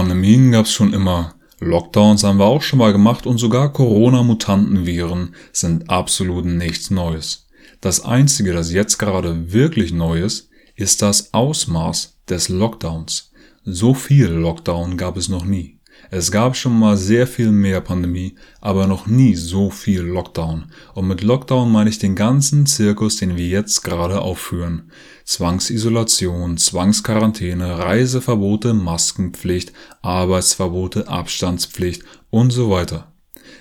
[0.00, 1.34] Pandemien gab es schon immer.
[1.58, 7.48] Lockdowns haben wir auch schon mal gemacht und sogar Corona-Mutantenviren sind absolut nichts Neues.
[7.82, 13.32] Das Einzige, das jetzt gerade wirklich neu ist, ist das Ausmaß des Lockdowns.
[13.66, 15.79] So viel Lockdown gab es noch nie.
[16.12, 20.64] Es gab schon mal sehr viel mehr Pandemie, aber noch nie so viel Lockdown.
[20.94, 24.90] Und mit Lockdown meine ich den ganzen Zirkus, den wir jetzt gerade aufführen.
[25.24, 29.72] Zwangsisolation, Zwangsquarantäne, Reiseverbote, Maskenpflicht,
[30.02, 33.12] Arbeitsverbote, Abstandspflicht und so weiter.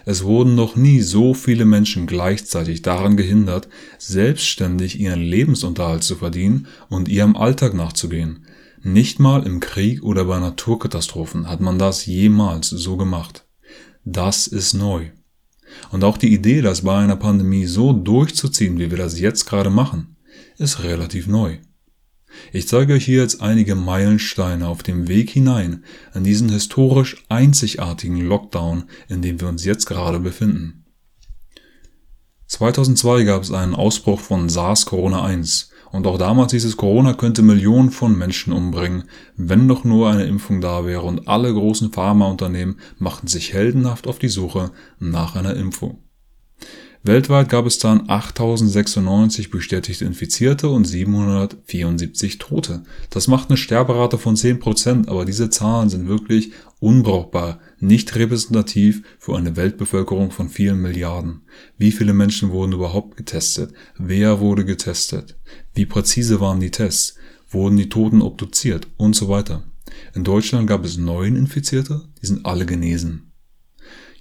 [0.05, 3.67] Es wurden noch nie so viele Menschen gleichzeitig daran gehindert,
[3.99, 8.45] selbstständig ihren Lebensunterhalt zu verdienen und ihrem Alltag nachzugehen.
[8.81, 13.45] Nicht mal im Krieg oder bei Naturkatastrophen hat man das jemals so gemacht.
[14.05, 15.11] Das ist neu.
[15.91, 19.69] Und auch die Idee, das bei einer Pandemie so durchzuziehen, wie wir das jetzt gerade
[19.69, 20.15] machen,
[20.57, 21.57] ist relativ neu.
[22.53, 28.21] Ich zeige euch hier jetzt einige Meilensteine auf dem Weg hinein in diesen historisch einzigartigen
[28.21, 30.85] Lockdown, in dem wir uns jetzt gerade befinden.
[32.47, 37.91] 2002 gab es einen Ausbruch von SARS-CoV-1 und auch damals hieß es, Corona könnte Millionen
[37.91, 43.27] von Menschen umbringen, wenn doch nur eine Impfung da wäre und alle großen Pharmaunternehmen machten
[43.27, 45.99] sich heldenhaft auf die Suche nach einer Impfung.
[47.01, 52.83] Weltweit gab es dann 8096 bestätigte Infizierte und 774 Tote.
[53.09, 59.37] Das macht eine Sterberate von 10%, aber diese Zahlen sind wirklich unbrauchbar, nicht repräsentativ für
[59.37, 61.43] eine Weltbevölkerung von vielen Milliarden.
[61.77, 63.73] Wie viele Menschen wurden überhaupt getestet?
[63.97, 65.37] Wer wurde getestet?
[65.73, 67.15] Wie präzise waren die Tests?
[67.49, 68.87] Wurden die Toten obduziert?
[68.97, 69.63] Und so weiter.
[70.13, 73.28] In Deutschland gab es neun Infizierte, die sind alle genesen.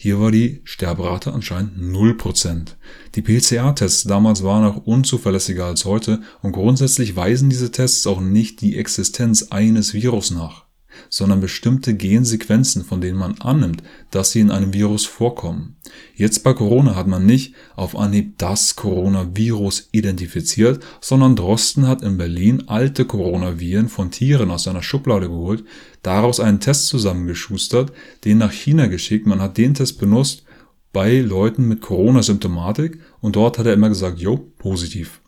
[0.01, 2.77] Hier war die Sterberate anscheinend 0%.
[3.17, 8.61] Die PCR-Tests damals waren auch unzuverlässiger als heute und grundsätzlich weisen diese Tests auch nicht
[8.61, 10.68] die Existenz eines Virus nach
[11.09, 15.77] sondern bestimmte Gensequenzen, von denen man annimmt, dass sie in einem Virus vorkommen.
[16.15, 22.19] Jetzt bei Corona hat man nicht auf Anhieb das Coronavirus identifiziert, sondern Drosten hat in
[22.19, 25.65] Berlin alte Coronaviren von Tieren aus seiner Schublade geholt,
[26.03, 27.93] daraus einen Test zusammengeschustert,
[28.25, 30.45] den nach China geschickt, man hat den Test benutzt
[30.93, 35.21] bei Leuten mit Corona-Symptomatik und dort hat er immer gesagt, jo, positiv.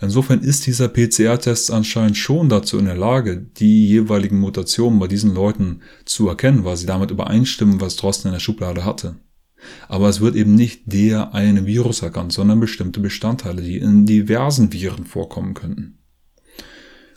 [0.00, 5.32] Insofern ist dieser PCR-Test anscheinend schon dazu in der Lage, die jeweiligen Mutationen bei diesen
[5.32, 9.16] Leuten zu erkennen, weil sie damit übereinstimmen, was Drosten in der Schublade hatte.
[9.88, 14.72] Aber es wird eben nicht der eine Virus erkannt, sondern bestimmte Bestandteile, die in diversen
[14.72, 15.98] Viren vorkommen könnten.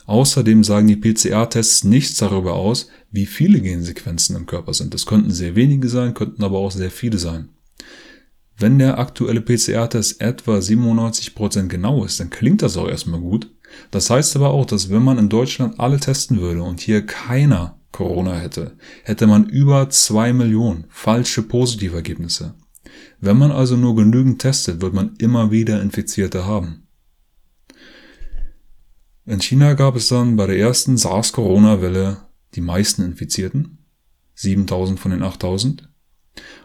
[0.06, 4.94] Außerdem sagen die PCR-Tests nichts darüber aus, wie viele Gensequenzen im Körper sind.
[4.94, 7.48] Es könnten sehr wenige sein, könnten aber auch sehr viele sein.
[8.58, 13.50] Wenn der aktuelle PCR-Test etwa 97% genau ist, dann klingt das auch erstmal gut.
[13.90, 17.78] Das heißt aber auch, dass wenn man in Deutschland alle testen würde und hier keiner
[17.92, 22.54] Corona hätte, hätte man über 2 Millionen falsche Positivergebnisse.
[23.20, 26.86] Wenn man also nur genügend testet, wird man immer wieder Infizierte haben.
[29.26, 32.18] In China gab es dann bei der ersten SARS-Corona-Welle
[32.54, 33.84] die meisten Infizierten,
[34.34, 35.90] 7000 von den 8000.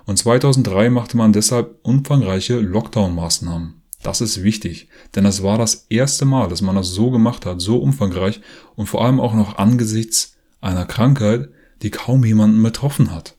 [0.05, 3.81] Und 2003 machte man deshalb umfangreiche Lockdown-Maßnahmen.
[4.03, 7.61] Das ist wichtig, denn es war das erste Mal, dass man das so gemacht hat,
[7.61, 8.41] so umfangreich
[8.75, 11.49] und vor allem auch noch angesichts einer Krankheit,
[11.81, 13.37] die kaum jemanden betroffen hat.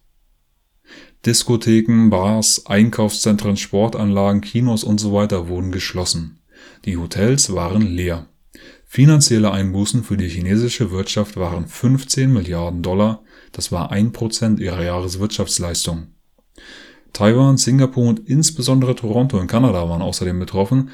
[1.27, 6.41] Diskotheken, Bars, Einkaufszentren, Sportanlagen, Kinos und so weiter wurden geschlossen.
[6.85, 8.27] Die Hotels waren leer.
[8.85, 13.23] Finanzielle Einbußen für die chinesische Wirtschaft waren 15 Milliarden Dollar,
[13.53, 16.09] das war ein Prozent ihrer Jahreswirtschaftsleistung.
[17.13, 20.91] Taiwan, Singapur und insbesondere Toronto in Kanada waren außerdem betroffen.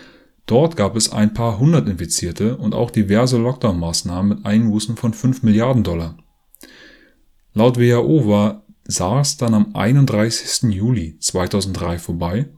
[0.47, 5.43] Dort gab es ein paar hundert Infizierte und auch diverse Lockdown-Maßnahmen mit Einbußen von 5
[5.43, 6.17] Milliarden Dollar.
[7.53, 10.73] Laut WHO war SARS dann am 31.
[10.73, 12.49] Juli 2003 vorbei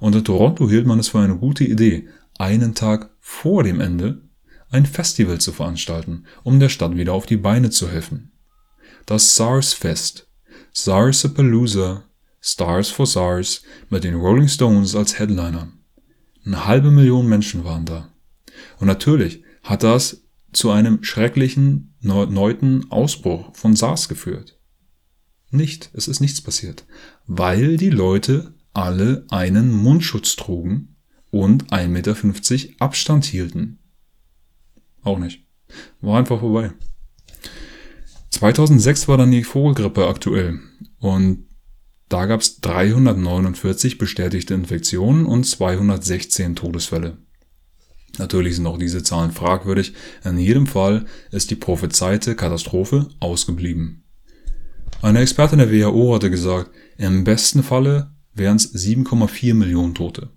[0.00, 2.08] und in Toronto hielt man es für eine gute Idee,
[2.38, 4.22] einen Tag vor dem Ende
[4.70, 8.32] ein Festival zu veranstalten, um der Stadt wieder auf die Beine zu helfen.
[9.06, 10.28] Das SARS Fest,
[10.72, 12.04] SARS-Palooza
[12.48, 15.70] Stars for SARS mit den Rolling Stones als Headliner.
[16.44, 18.10] Eine halbe Million Menschen waren da.
[18.78, 20.22] Und natürlich hat das
[20.52, 24.58] zu einem schrecklichen erneuten Ausbruch von SARS geführt.
[25.50, 26.86] Nicht, es ist nichts passiert,
[27.26, 30.96] weil die Leute alle einen Mundschutz trugen
[31.30, 33.78] und 1,50 Meter Abstand hielten.
[35.02, 35.44] Auch nicht.
[36.00, 36.72] War einfach vorbei.
[38.30, 40.60] 2006 war dann die Vogelgrippe aktuell
[40.98, 41.47] und
[42.08, 47.18] da gab es 349 bestätigte Infektionen und 216 Todesfälle.
[48.18, 49.92] Natürlich sind auch diese Zahlen fragwürdig.
[50.24, 54.04] In jedem Fall ist die prophezeite Katastrophe ausgeblieben.
[55.02, 60.30] Eine Expertin der WHO hatte gesagt, im besten Falle wären es 7,4 Millionen Tote.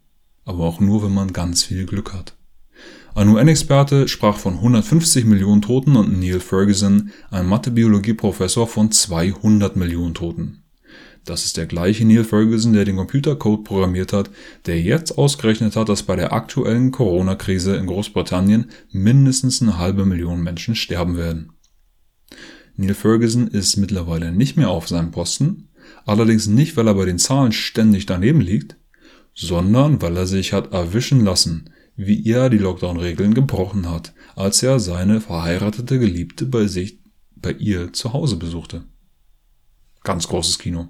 [0.46, 2.36] Aber auch nur, wenn man ganz viel Glück hat.
[3.16, 10.14] Ein UN-Experte sprach von 150 Millionen Toten und Neil Ferguson, ein Mathe-Biologie-Professor, von 200 Millionen
[10.14, 10.61] Toten.
[11.26, 14.32] Das ist der gleiche Neil Ferguson, der den Computercode programmiert hat,
[14.66, 20.42] der jetzt ausgerechnet hat, dass bei der aktuellen Corona-Krise in Großbritannien mindestens eine halbe Million
[20.42, 21.54] Menschen sterben werden.
[22.76, 25.70] Neil Ferguson ist mittlerweile nicht mehr auf seinem Posten,
[26.06, 28.78] allerdings nicht, weil er bei den Zahlen ständig daneben liegt,
[29.36, 34.80] sondern weil er sich hat erwischen lassen, wie er die Lockdown-Regeln gebrochen hat, als er
[34.80, 37.00] seine verheiratete Geliebte bei sich,
[37.36, 38.86] bei ihr zu Hause besuchte.
[40.04, 40.90] Ganz großes Kino.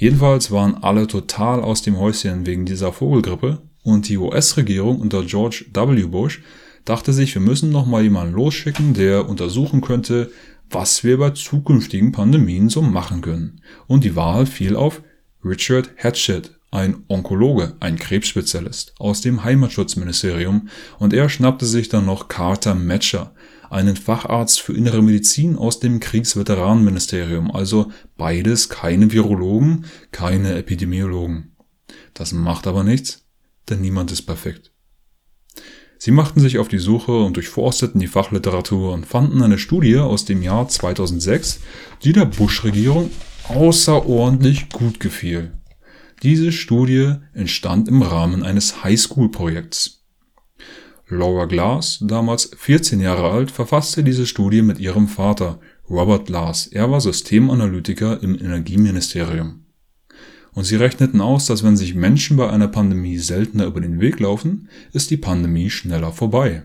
[0.00, 5.66] Jedenfalls waren alle total aus dem Häuschen wegen dieser Vogelgrippe und die US-Regierung unter George
[5.74, 6.04] W.
[6.04, 6.40] Bush
[6.86, 10.30] dachte sich, wir müssen noch mal jemanden losschicken, der untersuchen könnte,
[10.70, 13.60] was wir bei zukünftigen Pandemien so machen können.
[13.88, 15.02] Und die Wahl fiel auf
[15.44, 22.28] Richard Hatchett, ein Onkologe, ein Krebsspezialist aus dem Heimatschutzministerium und er schnappte sich dann noch
[22.28, 23.34] Carter Matcher,
[23.70, 31.56] einen Facharzt für innere Medizin aus dem Kriegsveteranenministerium, also beides keine Virologen, keine Epidemiologen.
[32.12, 33.24] Das macht aber nichts,
[33.70, 34.72] denn niemand ist perfekt.
[35.96, 40.26] Sie machten sich auf die Suche und durchforsteten die Fachliteratur und fanden eine Studie aus
[40.26, 41.60] dem Jahr 2006,
[42.04, 43.10] die der Bush-Regierung
[43.48, 45.52] außerordentlich gut gefiel.
[46.22, 50.04] Diese Studie entstand im Rahmen eines Highschool-Projekts.
[51.08, 55.58] Laura Glass, damals 14 Jahre alt, verfasste diese Studie mit ihrem Vater,
[55.90, 56.68] Robert Glass.
[56.68, 59.64] Er war Systemanalytiker im Energieministerium.
[60.52, 64.20] Und sie rechneten aus, dass wenn sich Menschen bei einer Pandemie seltener über den Weg
[64.20, 66.64] laufen, ist die Pandemie schneller vorbei.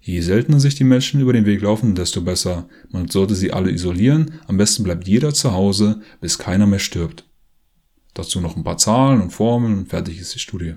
[0.00, 2.68] Je seltener sich die Menschen über den Weg laufen, desto besser.
[2.90, 7.28] Man sollte sie alle isolieren, am besten bleibt jeder zu Hause, bis keiner mehr stirbt.
[8.14, 10.74] Dazu noch ein paar Zahlen und Formeln und fertig ist die Studie.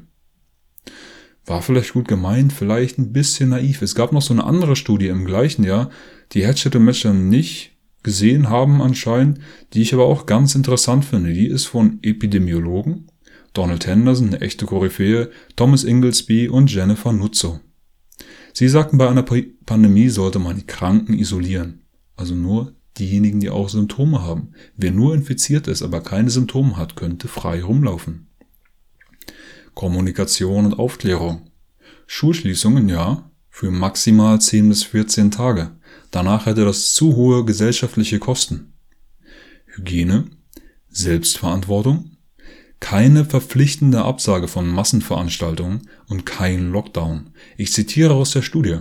[1.45, 3.81] War vielleicht gut gemeint, vielleicht ein bisschen naiv.
[3.81, 5.89] Es gab noch so eine andere Studie im gleichen Jahr,
[6.31, 7.71] die Hatchet und Matcher nicht
[8.03, 9.39] gesehen haben anscheinend,
[9.73, 11.33] die ich aber auch ganz interessant finde.
[11.33, 13.07] Die ist von Epidemiologen,
[13.53, 17.59] Donald Henderson, eine echte Koryphäe, Thomas Inglesby und Jennifer Nuzzo.
[18.53, 19.25] Sie sagten, bei einer
[19.65, 21.81] Pandemie sollte man die Kranken isolieren.
[22.15, 24.51] Also nur diejenigen, die auch Symptome haben.
[24.77, 28.27] Wer nur infiziert ist, aber keine Symptome hat, könnte frei rumlaufen.
[29.73, 31.49] Kommunikation und Aufklärung.
[32.07, 35.71] Schulschließungen ja, für maximal 10 bis 14 Tage.
[36.15, 38.71] Danach hätte das zu hohe gesellschaftliche Kosten.
[39.65, 40.29] Hygiene,
[40.87, 42.11] Selbstverantwortung,
[42.79, 47.31] keine verpflichtende Absage von Massenveranstaltungen und kein Lockdown.
[47.57, 48.77] Ich zitiere aus der Studie.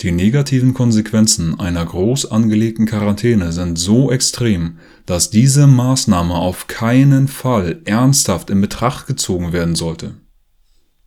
[0.00, 4.76] Die negativen Konsequenzen einer groß angelegten Quarantäne sind so extrem,
[5.06, 10.16] dass diese Maßnahme auf keinen Fall ernsthaft in Betracht gezogen werden sollte.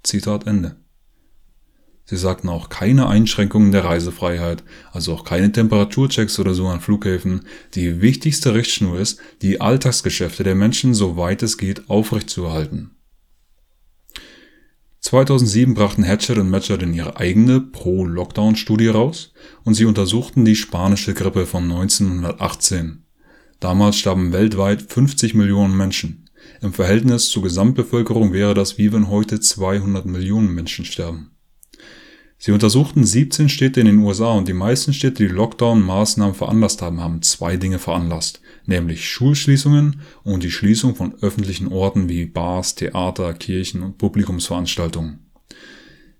[0.01, 0.77] Zitat Ende.
[2.09, 4.63] Sie sagten auch keine Einschränkungen der Reisefreiheit,
[4.93, 7.41] also auch keine Temperaturchecks oder so an Flughäfen.
[7.75, 12.91] Die wichtigste Richtschnur ist, die Alltagsgeschäfte der Menschen, soweit es geht, aufrechtzuerhalten.
[15.01, 19.33] 2007 brachten Hatchett und Matcher dann ihre eigene Pro-Lockdown-Studie raus
[19.65, 23.03] und sie untersuchten die spanische Grippe von 1918.
[23.59, 26.29] Damals starben weltweit 50 Millionen Menschen.
[26.61, 31.36] Im Verhältnis zur Gesamtbevölkerung wäre das wie wenn heute 200 Millionen Menschen sterben.
[32.39, 37.01] Sie untersuchten 17 Städte in den USA und die meisten Städte, die Lockdown-Maßnahmen veranlasst haben,
[37.01, 43.33] haben zwei Dinge veranlasst nämlich Schulschließungen und die Schließung von öffentlichen Orten wie Bars, Theater,
[43.33, 45.19] Kirchen und Publikumsveranstaltungen.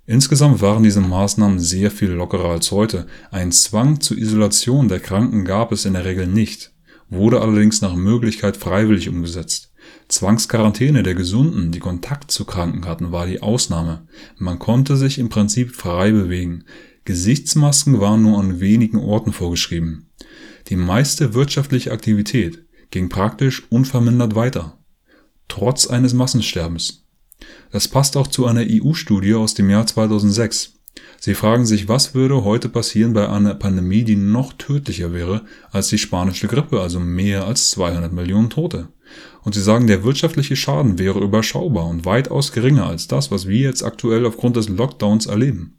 [0.05, 3.07] Insgesamt waren diese Maßnahmen sehr viel lockerer als heute.
[3.29, 6.71] Ein Zwang zur Isolation der Kranken gab es in der Regel nicht,
[7.09, 9.73] wurde allerdings nach Möglichkeit freiwillig umgesetzt.
[10.07, 14.07] Zwangsquarantäne der Gesunden, die Kontakt zu Kranken hatten, war die Ausnahme.
[14.37, 16.63] Man konnte sich im Prinzip frei bewegen.
[17.03, 20.09] Gesichtsmasken waren nur an wenigen Orten vorgeschrieben.
[20.69, 24.77] Die meiste wirtschaftliche Aktivität ging praktisch unvermindert weiter,
[25.47, 27.05] trotz eines Massensterbens.
[27.71, 30.73] Das passt auch zu einer EU-Studie aus dem Jahr 2006.
[31.19, 35.89] Sie fragen sich, was würde heute passieren bei einer Pandemie, die noch tödlicher wäre als
[35.89, 38.89] die spanische Grippe, also mehr als 200 Millionen Tote.
[39.43, 43.59] Und sie sagen, der wirtschaftliche Schaden wäre überschaubar und weitaus geringer als das, was wir
[43.59, 45.77] jetzt aktuell aufgrund des Lockdowns erleben.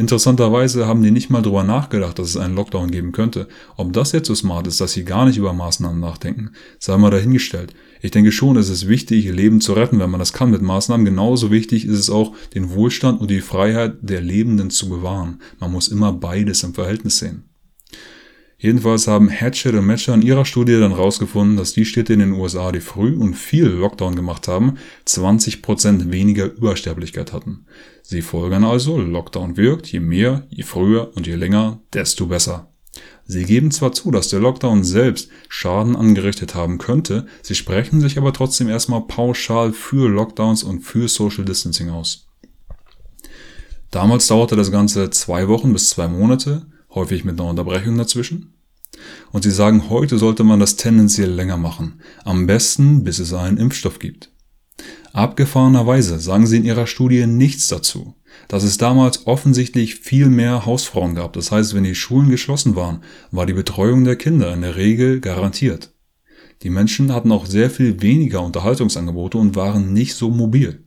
[0.00, 3.48] Interessanterweise haben die nicht mal drüber nachgedacht, dass es einen Lockdown geben könnte.
[3.76, 7.10] Ob das jetzt so smart ist, dass sie gar nicht über Maßnahmen nachdenken, sei mal
[7.10, 7.74] dahingestellt.
[8.00, 11.04] Ich denke schon, es ist wichtig, Leben zu retten, wenn man das kann mit Maßnahmen.
[11.04, 15.42] Genauso wichtig ist es auch, den Wohlstand und die Freiheit der Lebenden zu bewahren.
[15.58, 17.49] Man muss immer beides im Verhältnis sehen.
[18.62, 22.32] Jedenfalls haben Hatchet und Matcher in ihrer Studie dann rausgefunden, dass die Städte in den
[22.32, 24.76] USA, die früh und viel Lockdown gemacht haben,
[25.06, 27.64] 20% weniger Übersterblichkeit hatten.
[28.02, 32.70] Sie folgern also, Lockdown wirkt, je mehr, je früher und je länger, desto besser.
[33.24, 38.18] Sie geben zwar zu, dass der Lockdown selbst Schaden angerichtet haben könnte, sie sprechen sich
[38.18, 42.26] aber trotzdem erstmal pauschal für Lockdowns und für Social Distancing aus.
[43.90, 48.54] Damals dauerte das Ganze zwei Wochen bis zwei Monate, häufig mit einer Unterbrechung dazwischen.
[49.32, 53.56] Und sie sagen, heute sollte man das tendenziell länger machen, am besten bis es einen
[53.56, 54.30] Impfstoff gibt.
[55.12, 58.14] Abgefahrenerweise sagen sie in ihrer Studie nichts dazu,
[58.48, 61.32] dass es damals offensichtlich viel mehr Hausfrauen gab.
[61.32, 65.20] Das heißt, wenn die Schulen geschlossen waren, war die Betreuung der Kinder in der Regel
[65.20, 65.92] garantiert.
[66.62, 70.84] Die Menschen hatten auch sehr viel weniger Unterhaltungsangebote und waren nicht so mobil.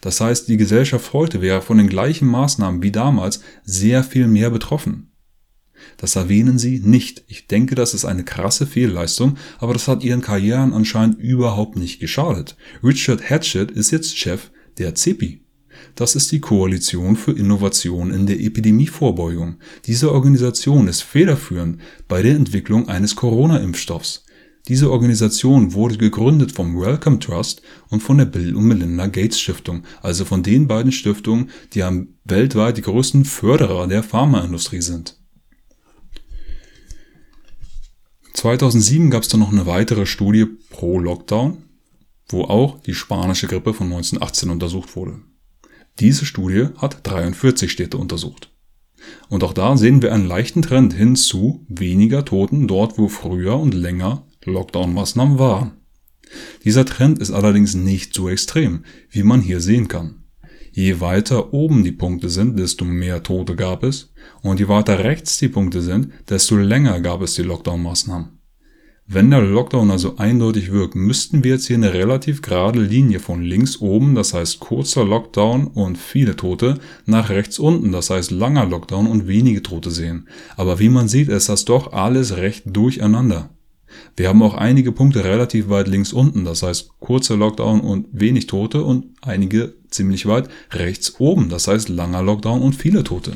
[0.00, 4.50] Das heißt, die Gesellschaft heute wäre von den gleichen Maßnahmen wie damals sehr viel mehr
[4.50, 5.11] betroffen.
[5.96, 7.24] Das erwähnen sie nicht.
[7.28, 12.00] Ich denke, das ist eine krasse Fehlleistung, aber das hat ihren Karrieren anscheinend überhaupt nicht
[12.00, 12.56] geschadet.
[12.82, 15.42] Richard Hatchett ist jetzt Chef der CEPI.
[15.94, 19.56] Das ist die Koalition für Innovation in der Epidemievorbeugung.
[19.86, 24.24] Diese Organisation ist federführend bei der Entwicklung eines Corona-Impfstoffs.
[24.68, 29.82] Diese Organisation wurde gegründet vom Wellcome Trust und von der Bill und Melinda Gates Stiftung,
[30.02, 31.82] also von den beiden Stiftungen, die
[32.24, 35.21] weltweit die größten Förderer der Pharmaindustrie sind.
[38.34, 41.58] 2007 gab es dann noch eine weitere Studie pro Lockdown,
[42.28, 45.20] wo auch die spanische Grippe von 1918 untersucht wurde.
[45.98, 48.50] Diese Studie hat 43 Städte untersucht.
[49.28, 53.58] Und auch da sehen wir einen leichten Trend hin zu weniger Toten dort, wo früher
[53.58, 55.72] und länger Lockdown-Maßnahmen waren.
[56.64, 60.21] Dieser Trend ist allerdings nicht so extrem, wie man hier sehen kann.
[60.74, 65.36] Je weiter oben die Punkte sind, desto mehr Tote gab es, und je weiter rechts
[65.36, 68.38] die Punkte sind, desto länger gab es die Lockdown-Maßnahmen.
[69.06, 73.42] Wenn der Lockdown also eindeutig wirkt, müssten wir jetzt hier eine relativ gerade Linie von
[73.42, 78.64] links oben, das heißt kurzer Lockdown und viele Tote, nach rechts unten, das heißt langer
[78.64, 80.28] Lockdown und wenige Tote sehen.
[80.56, 83.50] Aber wie man sieht, ist das doch alles recht durcheinander.
[84.16, 88.46] Wir haben auch einige Punkte relativ weit links unten, das heißt kurzer Lockdown und wenig
[88.46, 93.32] Tote und einige ziemlich weit rechts oben, das heißt langer Lockdown und viele Tote.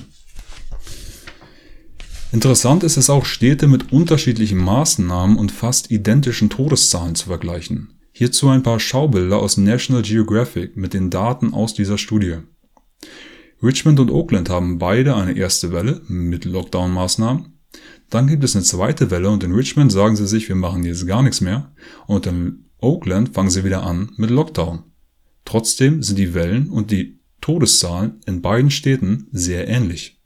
[2.33, 7.95] Interessant ist es auch, Städte mit unterschiedlichen Maßnahmen und fast identischen Todeszahlen zu vergleichen.
[8.13, 12.39] Hierzu ein paar Schaubilder aus National Geographic mit den Daten aus dieser Studie.
[13.63, 17.56] Richmond und Oakland haben beide eine erste Welle mit Lockdown-Maßnahmen
[18.11, 21.07] dann gibt es eine zweite Welle und in Richmond sagen sie sich, wir machen jetzt
[21.07, 21.73] gar nichts mehr.
[22.07, 24.85] Und in Oakland fangen sie wieder an mit Lockdown.
[25.45, 30.21] Trotzdem sind die Wellen und die Todeszahlen in beiden Städten sehr ähnlich.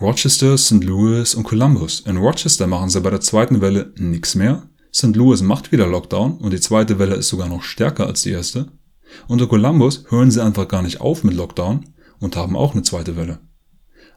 [0.00, 0.82] Rochester, St.
[0.82, 2.00] Louis und Columbus.
[2.00, 4.70] In Rochester machen sie bei der zweiten Welle nichts mehr.
[4.94, 5.14] St.
[5.14, 8.72] Louis macht wieder Lockdown und die zweite Welle ist sogar noch stärker als die erste.
[9.28, 11.84] In Columbus hören sie einfach gar nicht auf mit Lockdown
[12.18, 13.40] und haben auch eine zweite Welle.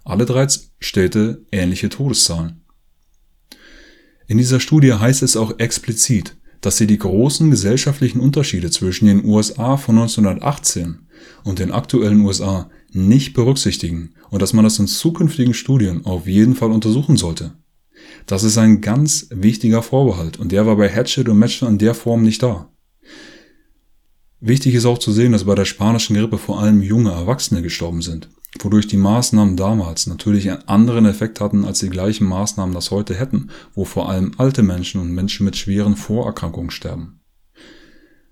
[0.04, 0.48] Alle drei
[0.80, 2.62] Städte ähnliche Todeszahlen.
[4.28, 9.26] In dieser Studie heißt es auch explizit, dass sie die großen gesellschaftlichen Unterschiede zwischen den
[9.26, 11.08] USA von 1918
[11.44, 16.56] und den aktuellen USA nicht berücksichtigen und dass man das in zukünftigen Studien auf jeden
[16.56, 17.54] Fall untersuchen sollte.
[18.26, 21.94] Das ist ein ganz wichtiger Vorbehalt und der war bei Hatchet und Matcher in der
[21.94, 22.70] Form nicht da.
[24.42, 28.02] Wichtig ist auch zu sehen, dass bei der spanischen Grippe vor allem junge Erwachsene gestorben
[28.02, 28.30] sind
[28.60, 33.16] wodurch die Maßnahmen damals natürlich einen anderen Effekt hatten als die gleichen Maßnahmen das heute
[33.16, 37.20] hätten, wo vor allem alte Menschen und Menschen mit schweren Vorerkrankungen sterben.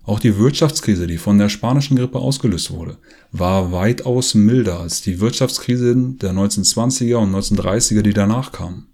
[0.04, 2.98] Auch die Wirtschaftskrise, die von der spanischen Grippe ausgelöst wurde,
[3.30, 8.88] war weitaus milder als die Wirtschaftskrisen der 1920er und 1930er, die danach kamen,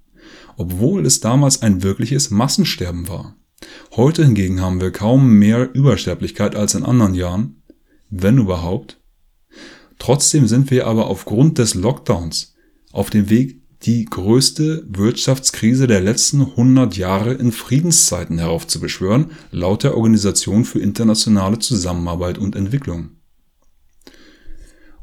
[0.57, 3.37] obwohl es damals ein wirkliches Massensterben war.
[3.97, 7.63] Heute hingegen haben wir kaum mehr Übersterblichkeit als in anderen Jahren,
[8.11, 8.98] wenn überhaupt,
[9.99, 12.55] Trotzdem sind wir aber aufgrund des Lockdowns
[12.93, 19.97] auf dem Weg, die größte Wirtschaftskrise der letzten 100 Jahre in Friedenszeiten heraufzubeschwören, laut der
[19.97, 23.11] Organisation für internationale Zusammenarbeit und Entwicklung.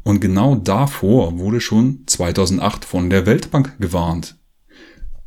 [0.04, 4.38] Und genau davor wurde schon 2008 von der Weltbank gewarnt.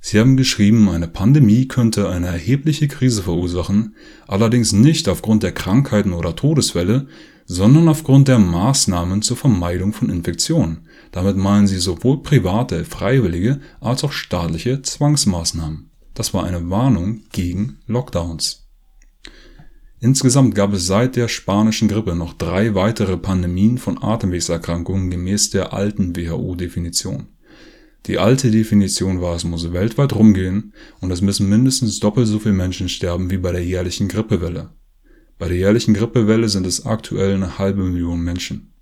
[0.01, 3.97] Sie haben geschrieben, eine Pandemie könnte eine erhebliche Krise verursachen,
[4.29, 7.09] allerdings nicht aufgrund der Krankheiten oder Todesfälle,
[7.51, 10.87] sondern aufgrund der Maßnahmen zur Vermeidung von Infektionen.
[11.13, 15.91] Damit meinen sie sowohl private, freiwillige als auch staatliche Zwangsmaßnahmen.
[16.13, 18.69] Das war eine Warnung gegen Lockdowns.
[19.99, 25.73] Insgesamt gab es seit der spanischen Grippe noch drei weitere Pandemien von Atemwegserkrankungen gemäß der
[25.73, 27.29] alten WHO-Definition.
[28.07, 32.55] Die alte Definition war, es muss weltweit rumgehen und es müssen mindestens doppelt so viele
[32.55, 34.71] Menschen sterben wie bei der jährlichen Grippewelle.
[35.39, 38.73] Bei der jährlichen Grippewelle sind es aktuell eine halbe Million Menschen.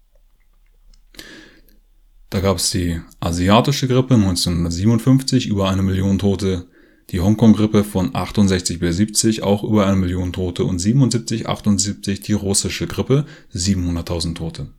[2.31, 6.69] Da gab es die asiatische Grippe 1957, über eine Million Tote,
[7.11, 12.33] die Hongkong-Grippe von 68 bis 70, auch über eine Million Tote und 77, 78 die
[12.33, 14.73] russische Grippe, 700.000 Tote.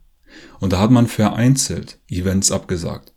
[0.60, 3.14] Und da hat man vereinzelt Events abgesagt.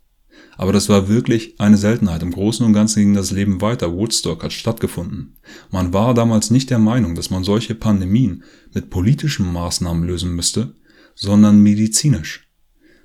[0.57, 2.21] Aber das war wirklich eine Seltenheit.
[2.21, 3.93] Im Großen und Ganzen ging das Leben weiter.
[3.93, 5.37] Woodstock hat stattgefunden.
[5.71, 8.43] Man war damals nicht der Meinung, dass man solche Pandemien
[8.73, 10.75] mit politischen Maßnahmen lösen müsste,
[11.15, 12.47] sondern medizinisch.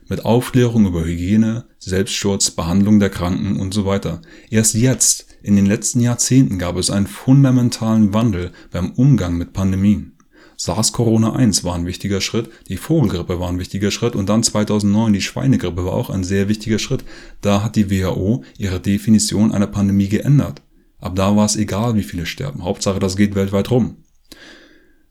[0.09, 4.23] Mit Aufklärung über Hygiene, Selbstschutz, Behandlung der Kranken und so weiter.
[4.51, 10.16] Erst jetzt, in den letzten Jahrzehnten, gab es einen fundamentalen Wandel beim Umgang mit Pandemien.
[10.57, 15.21] SARS-Corona-1 war ein wichtiger Schritt, die Vogelgrippe war ein wichtiger Schritt und dann 2009 die
[15.21, 17.05] Schweinegrippe war auch ein sehr wichtiger Schritt.
[17.41, 20.63] Da hat die WHO ihre Definition einer Pandemie geändert.
[20.99, 22.65] Ab da war es egal, wie viele sterben.
[22.65, 23.97] Hauptsache, das geht weltweit rum.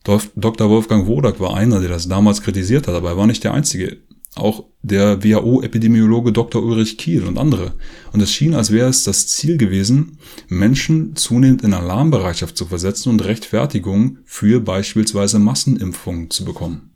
[0.04, 0.70] Dr.
[0.70, 3.98] Wolfgang Wodak war einer, der das damals kritisiert hat, aber er war nicht der Einzige
[4.36, 6.64] auch der WHO-Epidemiologe Dr.
[6.64, 7.74] Ulrich Kiel und andere.
[8.12, 13.10] Und es schien, als wäre es das Ziel gewesen, Menschen zunehmend in Alarmbereitschaft zu versetzen
[13.10, 16.92] und Rechtfertigung für beispielsweise Massenimpfungen zu bekommen.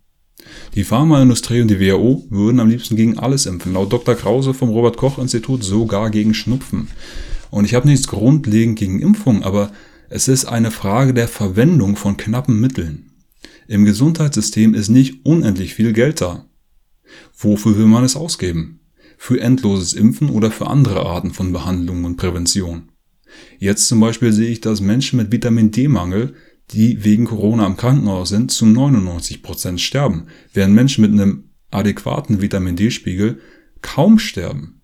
[0.75, 4.15] Die Pharmaindustrie und die WHO würden am liebsten gegen alles impfen, laut Dr.
[4.15, 6.87] Krause vom Robert Koch Institut sogar gegen Schnupfen.
[7.51, 9.71] Und ich habe nichts grundlegend gegen Impfungen, aber
[10.09, 13.11] es ist eine Frage der Verwendung von knappen Mitteln.
[13.67, 16.48] Im Gesundheitssystem ist nicht unendlich viel Geld da.
[17.37, 18.81] Wofür will man es ausgeben?
[19.17, 22.91] Für endloses Impfen oder für andere Arten von Behandlung und Prävention?
[23.57, 26.33] Jetzt zum Beispiel sehe ich, dass Menschen mit Vitamin D-Mangel,
[26.71, 32.41] die wegen Corona im Krankenhaus sind, zu 99 Prozent sterben, während Menschen mit einem adäquaten
[32.41, 33.39] Vitamin D-Spiegel
[33.81, 34.81] kaum sterben.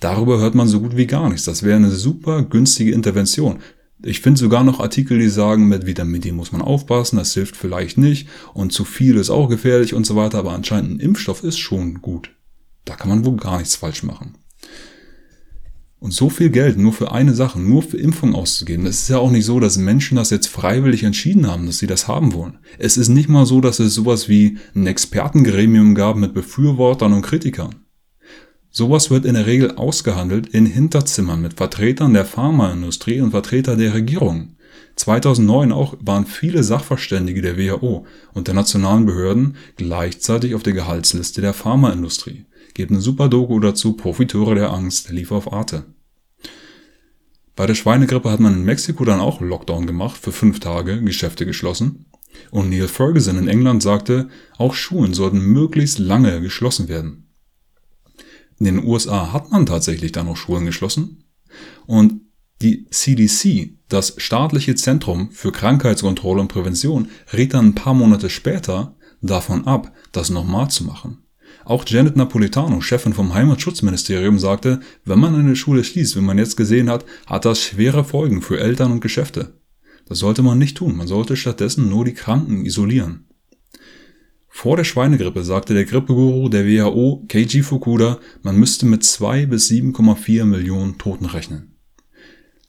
[0.00, 1.44] Darüber hört man so gut wie gar nichts.
[1.44, 3.60] Das wäre eine super günstige Intervention.
[4.06, 7.56] Ich finde sogar noch Artikel, die sagen, mit Vitamin D muss man aufpassen, das hilft
[7.56, 11.42] vielleicht nicht und zu viel ist auch gefährlich und so weiter, aber anscheinend ein Impfstoff
[11.42, 12.30] ist schon gut.
[12.84, 14.34] Da kann man wohl gar nichts falsch machen.
[16.00, 19.16] Und so viel Geld nur für eine Sache, nur für Impfung auszugeben, das ist ja
[19.16, 22.58] auch nicht so, dass Menschen das jetzt freiwillig entschieden haben, dass sie das haben wollen.
[22.76, 27.22] Es ist nicht mal so, dass es sowas wie ein Expertengremium gab mit Befürwortern und
[27.22, 27.83] Kritikern.
[28.76, 33.94] Sowas wird in der Regel ausgehandelt in Hinterzimmern mit Vertretern der Pharmaindustrie und Vertretern der
[33.94, 34.56] Regierung.
[34.96, 41.40] 2009 auch waren viele Sachverständige der WHO und der nationalen Behörden gleichzeitig auf der Gehaltsliste
[41.40, 42.46] der Pharmaindustrie.
[42.74, 45.84] Gebt eine super Doku dazu, Profiteure der Angst, lief auf Arte.
[47.54, 51.46] Bei der Schweinegrippe hat man in Mexiko dann auch Lockdown gemacht, für fünf Tage, Geschäfte
[51.46, 52.06] geschlossen.
[52.50, 57.23] Und Neil Ferguson in England sagte, auch Schulen sollten möglichst lange geschlossen werden.
[58.58, 61.24] In den USA hat man tatsächlich dann noch Schulen geschlossen.
[61.86, 62.20] Und
[62.62, 68.96] die CDC, das staatliche Zentrum für Krankheitskontrolle und Prävention, rät dann ein paar Monate später
[69.20, 71.18] davon ab, das nochmal zu machen.
[71.64, 76.56] Auch Janet Napolitano, Chefin vom Heimatschutzministerium, sagte, wenn man eine Schule schließt, wie man jetzt
[76.56, 79.60] gesehen hat, hat das schwere Folgen für Eltern und Geschäfte.
[80.06, 83.26] Das sollte man nicht tun, man sollte stattdessen nur die Kranken isolieren.
[84.56, 89.68] Vor der Schweinegrippe sagte der Grippeguru der WHO Keiji Fukuda, man müsste mit 2 bis
[89.68, 91.74] 7,4 Millionen Toten rechnen.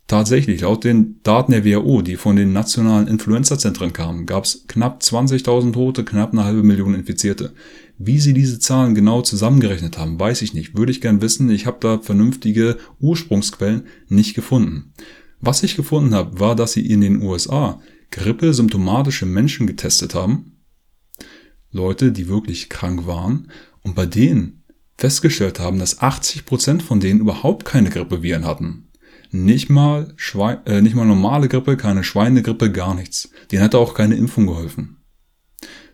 [0.08, 5.02] Tatsächlich, laut den Daten der WHO, die von den nationalen Influenza-Zentren kamen, gab es knapp
[5.02, 7.54] 20.000 Tote, knapp eine halbe Million Infizierte.
[8.00, 10.76] Wie sie diese Zahlen genau zusammengerechnet haben, weiß ich nicht.
[10.76, 11.52] Würde ich gern wissen.
[11.52, 14.92] Ich habe da vernünftige Ursprungsquellen nicht gefunden.
[15.40, 20.55] Was ich gefunden habe, war, dass sie in den USA grippesymptomatische Menschen getestet haben
[21.76, 24.64] Leute, die wirklich krank waren und bei denen
[24.98, 28.88] festgestellt haben, dass 80 Prozent von denen überhaupt keine Grippeviren hatten.
[29.30, 33.30] Nicht mal, Schwein, äh, nicht mal normale Grippe, keine Schweinegrippe, gar nichts.
[33.52, 35.04] Denen hätte auch keine Impfung geholfen.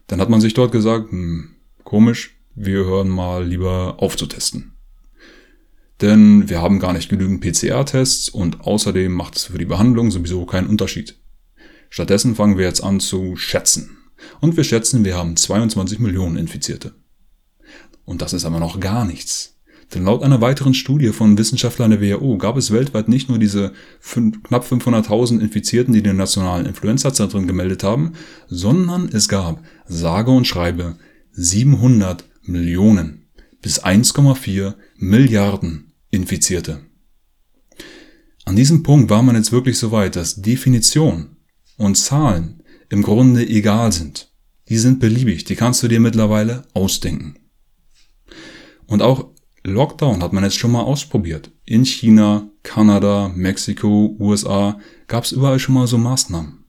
[0.05, 4.73] Dann hat man sich dort gesagt, hm, komisch, wir hören mal lieber auf zu testen.
[5.99, 10.45] Denn wir haben gar nicht genügend PCR-Tests und außerdem macht es für die Behandlung sowieso
[10.45, 11.17] keinen Unterschied.
[11.89, 13.97] Stattdessen fangen wir jetzt an zu schätzen.
[14.39, 16.93] Und wir schätzen, wir haben 22 Millionen Infizierte.
[18.05, 19.51] Und das ist aber noch gar nichts.
[19.93, 23.73] Denn laut einer weiteren Studie von Wissenschaftlern der WHO gab es weltweit nicht nur diese
[24.01, 28.13] knapp 500.000 Infizierten, die den nationalen Influenza-Zentren gemeldet haben,
[28.47, 30.97] sondern es gab, sage und schreibe,
[31.33, 33.27] 700 Millionen
[33.61, 36.81] bis 1,4 Milliarden Infizierte.
[38.45, 41.37] An diesem Punkt war man jetzt wirklich so weit, dass Definition
[41.77, 42.60] und Zahlen
[42.91, 44.31] im Grunde egal sind.
[44.67, 47.35] Die sind beliebig, die kannst du dir mittlerweile ausdenken.
[48.85, 49.29] Und auch
[49.63, 51.51] Lockdown hat man jetzt schon mal ausprobiert.
[51.65, 54.77] In China, Kanada, Mexiko, USA
[55.07, 56.65] gab es überall schon mal so Maßnahmen.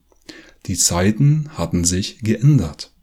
[0.65, 2.93] Die Zeiten hatten sich geändert.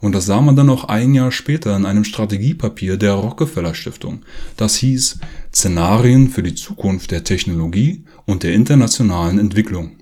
[0.00, 4.24] Und das sah man dann auch ein Jahr später in einem Strategiepapier der Rockefeller Stiftung.
[4.56, 5.18] Das hieß
[5.52, 9.97] Szenarien für die Zukunft der Technologie und der internationalen Entwicklung.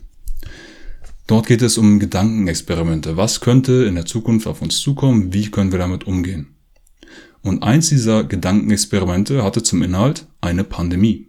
[1.26, 3.16] Dort geht es um Gedankenexperimente.
[3.16, 5.32] Was könnte in der Zukunft auf uns zukommen?
[5.32, 6.54] Wie können wir damit umgehen?
[7.42, 11.28] Und eins dieser Gedankenexperimente hatte zum Inhalt eine Pandemie.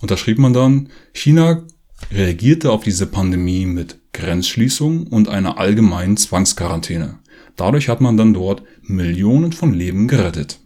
[0.00, 1.62] Und da schrieb man dann, China
[2.10, 7.18] reagierte auf diese Pandemie mit Grenzschließung und einer allgemeinen Zwangsquarantäne.
[7.56, 10.61] Dadurch hat man dann dort Millionen von Leben gerettet.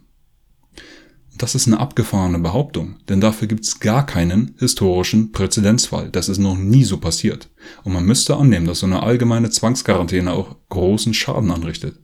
[1.37, 6.09] Das ist eine abgefahrene Behauptung, denn dafür gibt es gar keinen historischen Präzedenzfall.
[6.09, 7.49] Das ist noch nie so passiert.
[7.83, 11.99] Und man müsste annehmen, dass so eine allgemeine Zwangsquarantäne auch großen Schaden anrichtet.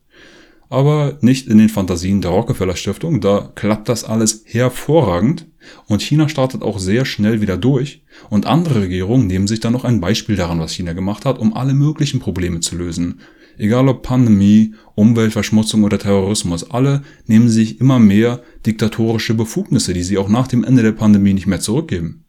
[0.70, 5.48] Aber nicht in den Fantasien der Rockefeller Stiftung, da klappt das alles hervorragend
[5.88, 9.84] und China startet auch sehr schnell wieder durch und andere Regierungen nehmen sich dann noch
[9.84, 13.20] ein Beispiel daran, was China gemacht hat, um alle möglichen Probleme zu lösen.
[13.58, 20.18] Egal ob Pandemie, Umweltverschmutzung oder Terrorismus, alle nehmen sich immer mehr diktatorische Befugnisse, die sie
[20.18, 22.26] auch nach dem Ende der Pandemie nicht mehr zurückgeben.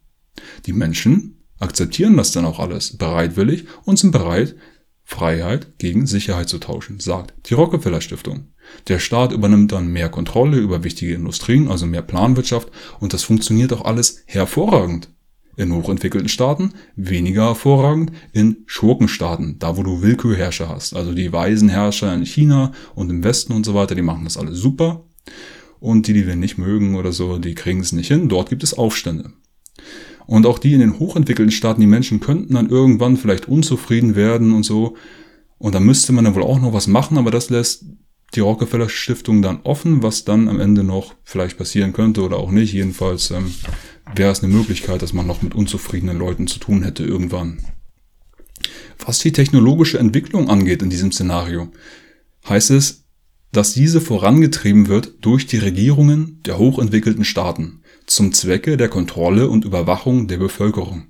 [0.65, 4.55] Die Menschen akzeptieren das dann auch alles bereitwillig und sind bereit,
[5.07, 8.47] Freiheit gegen Sicherheit zu tauschen, sagt die Rockefeller Stiftung.
[8.87, 13.71] Der Staat übernimmt dann mehr Kontrolle über wichtige Industrien, also mehr Planwirtschaft, und das funktioniert
[13.71, 15.09] auch alles hervorragend
[15.57, 20.95] in hochentwickelten Staaten, weniger hervorragend in Schurkenstaaten, da wo du Willkürherrscher hast.
[20.95, 24.37] Also die weisen Herrscher in China und im Westen und so weiter, die machen das
[24.37, 25.05] alles super.
[25.79, 28.29] Und die, die wir nicht mögen oder so, die kriegen es nicht hin.
[28.29, 29.33] Dort gibt es Aufstände.
[30.25, 34.53] Und auch die in den hochentwickelten Staaten, die Menschen könnten dann irgendwann vielleicht unzufrieden werden
[34.53, 34.95] und so.
[35.57, 37.85] Und da müsste man dann wohl auch noch was machen, aber das lässt
[38.33, 42.51] die Rockefeller Stiftung dann offen, was dann am Ende noch vielleicht passieren könnte oder auch
[42.51, 42.73] nicht.
[42.73, 43.53] Jedenfalls ähm,
[44.17, 47.59] wäre es eine Möglichkeit, dass man noch mit unzufriedenen Leuten zu tun hätte irgendwann.
[49.05, 51.71] Was die technologische Entwicklung angeht in diesem Szenario,
[52.47, 53.03] heißt es,
[53.51, 59.65] dass diese vorangetrieben wird durch die Regierungen der hochentwickelten Staaten zum Zwecke der Kontrolle und
[59.65, 61.07] Überwachung der Bevölkerung.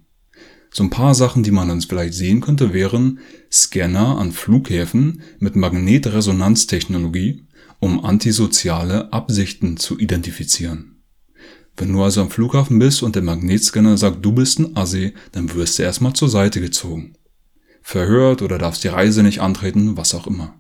[0.71, 3.19] So ein paar Sachen, die man dann vielleicht sehen könnte, wären
[3.51, 7.45] Scanner an Flughäfen mit Magnetresonanztechnologie,
[7.79, 10.94] um antisoziale Absichten zu identifizieren.
[11.77, 15.53] Wenn du also am Flughafen bist und der Magnetscanner sagt, du bist ein Assi, dann
[15.53, 17.13] wirst du erstmal zur Seite gezogen.
[17.81, 20.55] Verhört oder darfst die Reise nicht antreten, was auch immer.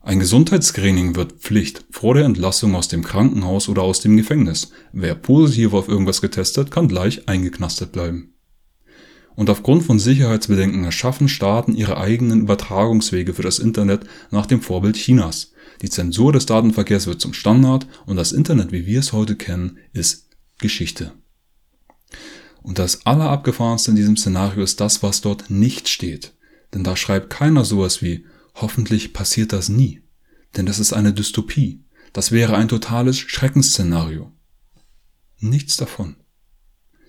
[0.00, 4.70] Ein Gesundheitsscreening wird Pflicht vor der Entlassung aus dem Krankenhaus oder aus dem Gefängnis.
[4.92, 8.34] Wer positiv auf irgendwas getestet, kann gleich eingeknastet bleiben.
[9.34, 14.96] Und aufgrund von Sicherheitsbedenken erschaffen Staaten ihre eigenen Übertragungswege für das Internet nach dem Vorbild
[14.96, 15.53] Chinas.
[15.82, 19.78] Die Zensur des Datenverkehrs wird zum Standard und das Internet, wie wir es heute kennen,
[19.92, 21.12] ist Geschichte.
[22.62, 26.34] Und das Allerabgefahrenste in diesem Szenario ist das, was dort nicht steht.
[26.72, 30.02] Denn da schreibt keiner sowas wie, hoffentlich passiert das nie.
[30.56, 31.84] Denn das ist eine Dystopie.
[32.12, 34.32] Das wäre ein totales Schreckensszenario.
[35.38, 36.16] Nichts davon.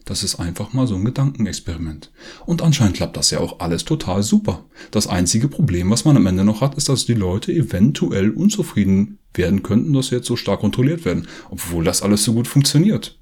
[0.05, 2.11] Das ist einfach mal so ein Gedankenexperiment.
[2.45, 4.65] Und anscheinend klappt das ja auch alles total super.
[4.91, 9.17] Das einzige Problem, was man am Ende noch hat, ist, dass die Leute eventuell unzufrieden
[9.33, 13.19] werden könnten, dass sie jetzt so stark kontrolliert werden, obwohl das alles so gut funktioniert.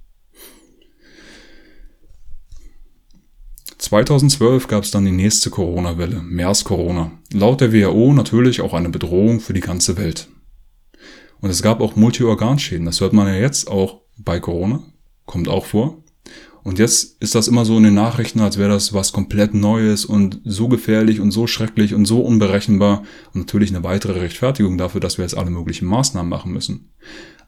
[3.77, 7.11] 2012 gab es dann die nächste Corona-Welle, MERS-Corona.
[7.33, 10.29] Laut der WHO natürlich auch eine Bedrohung für die ganze Welt.
[11.39, 12.85] Und es gab auch Multiorganschäden.
[12.85, 14.83] Das hört man ja jetzt auch bei Corona.
[15.25, 16.03] Kommt auch vor.
[16.63, 20.05] Und jetzt ist das immer so in den Nachrichten, als wäre das was komplett Neues
[20.05, 25.01] und so gefährlich und so schrecklich und so unberechenbar und natürlich eine weitere Rechtfertigung dafür,
[25.01, 26.93] dass wir jetzt alle möglichen Maßnahmen machen müssen.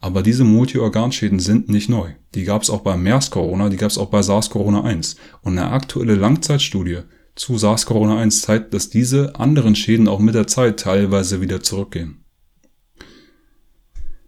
[0.02, 2.10] Aber diese Multiorganschäden sind nicht neu.
[2.36, 5.16] Die gab es auch bei MERS-Corona, die gab es auch bei SARS-Corona-1.
[5.42, 7.00] Und eine aktuelle Langzeitstudie
[7.36, 12.25] zu SARS-Corona-1 zeigt, dass diese anderen Schäden auch mit der Zeit teilweise wieder zurückgehen.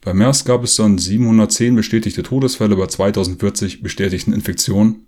[0.07, 5.05] Bei MERS gab es dann 710 bestätigte Todesfälle bei 2040 bestätigten Infektionen.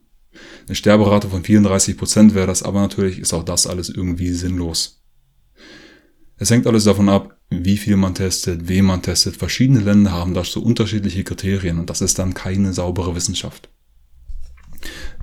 [0.68, 5.02] Eine Sterberate von 34% wäre das, aber natürlich ist auch das alles irgendwie sinnlos.
[6.36, 9.38] Es hängt alles davon ab, wie viel man testet, wem man testet.
[9.38, 13.70] Verschiedene Länder haben da so unterschiedliche Kriterien und das ist dann keine saubere Wissenschaft.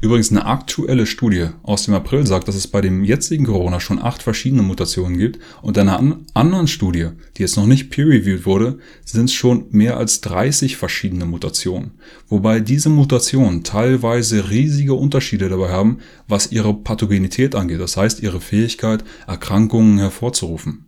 [0.03, 3.99] Übrigens eine aktuelle Studie aus dem April sagt, dass es bei dem jetzigen Corona schon
[3.99, 8.79] acht verschiedene Mutationen gibt und einer an anderen Studie, die jetzt noch nicht peer-reviewed wurde,
[9.07, 11.93] sind es schon mehr als 30 verschiedene Mutationen.
[12.29, 18.43] Wobei diese Mutationen teilweise riesige Unterschiede dabei haben, was ihre Pathogenität angeht, das heißt ihre
[18.43, 20.86] Fähigkeit, Erkrankungen hervorzurufen.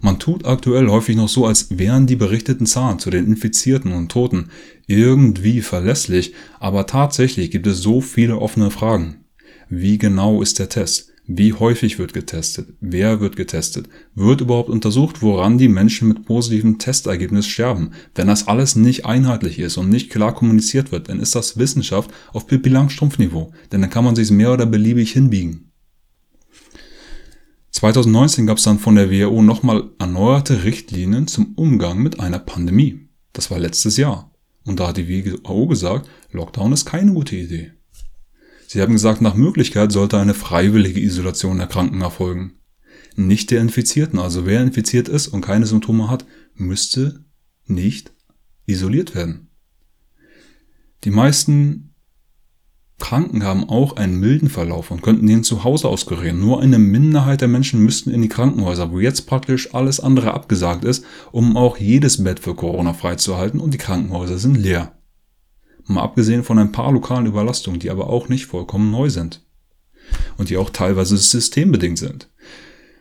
[0.00, 4.10] Man tut aktuell häufig noch so, als wären die berichteten Zahlen zu den Infizierten und
[4.10, 4.50] Toten
[4.86, 9.24] irgendwie verlässlich, aber tatsächlich gibt es so viele offene Fragen.
[9.68, 11.10] Wie genau ist der Test?
[11.26, 12.74] Wie häufig wird getestet?
[12.80, 13.88] Wer wird getestet?
[14.14, 17.92] Wird überhaupt untersucht, woran die Menschen mit positivem Testergebnis sterben?
[18.14, 22.10] Wenn das alles nicht einheitlich ist und nicht klar kommuniziert wird, dann ist das Wissenschaft
[22.34, 25.70] auf Pippi Langstrumpf-Niveau, denn dann kann man sich mehr oder beliebig hinbiegen.
[27.74, 33.08] 2019 gab es dann von der WHO nochmal erneuerte Richtlinien zum Umgang mit einer Pandemie.
[33.32, 34.30] Das war letztes Jahr.
[34.64, 37.72] Und da hat die WHO gesagt, Lockdown ist keine gute Idee.
[38.68, 42.52] Sie haben gesagt, nach Möglichkeit sollte eine freiwillige Isolation der Kranken erfolgen.
[43.16, 47.24] Nicht der Infizierten, also wer infiziert ist und keine Symptome hat, müsste
[47.66, 48.12] nicht
[48.66, 49.48] isoliert werden.
[51.02, 51.93] Die meisten
[52.98, 56.40] Kranken haben auch einen milden Verlauf und könnten den zu Hause auskurieren.
[56.40, 60.84] Nur eine Minderheit der Menschen müssten in die Krankenhäuser, wo jetzt praktisch alles andere abgesagt
[60.84, 64.92] ist, um auch jedes Bett für Corona freizuhalten und die Krankenhäuser sind leer.
[65.86, 69.44] Mal abgesehen von ein paar lokalen Überlastungen, die aber auch nicht vollkommen neu sind.
[70.38, 72.30] Und die auch teilweise systembedingt sind.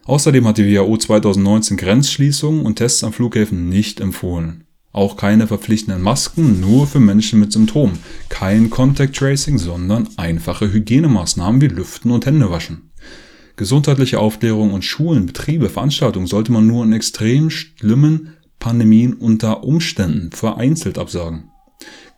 [0.06, 4.63] Außerdem hat die WHO 2019 Grenzschließungen und Tests an Flughäfen nicht empfohlen.
[4.94, 7.98] Auch keine verpflichtenden Masken, nur für Menschen mit Symptomen.
[8.30, 12.92] Kein Contact Tracing, sondern einfache Hygienemaßnahmen wie Lüften und Händewaschen.
[13.56, 20.32] Gesundheitliche Aufklärung und Schulen, Betriebe, Veranstaltungen sollte man nur in extrem schlimmen Pandemien unter Umständen
[20.32, 21.50] vereinzelt absagen.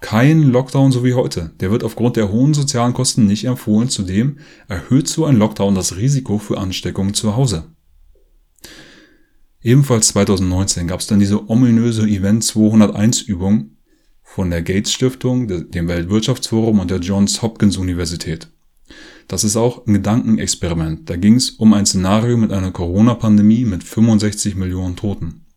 [0.02, 1.52] Kein Lockdown so wie heute.
[1.62, 3.88] Der wird aufgrund der hohen sozialen Kosten nicht empfohlen.
[3.88, 7.75] Zudem erhöht so ein Lockdown das Risiko für Ansteckungen zu Hause.
[9.66, 13.72] Ebenfalls 2019 gab es dann diese ominöse Event 201 Übung
[14.22, 18.48] von der Gates Stiftung, dem Weltwirtschaftsforum und der Johns Hopkins Universität.
[19.28, 21.10] Das ist auch ein Gedankenexperiment.
[21.10, 25.48] Da ging es um ein Szenario mit einer Corona-Pandemie mit 65 Millionen Toten.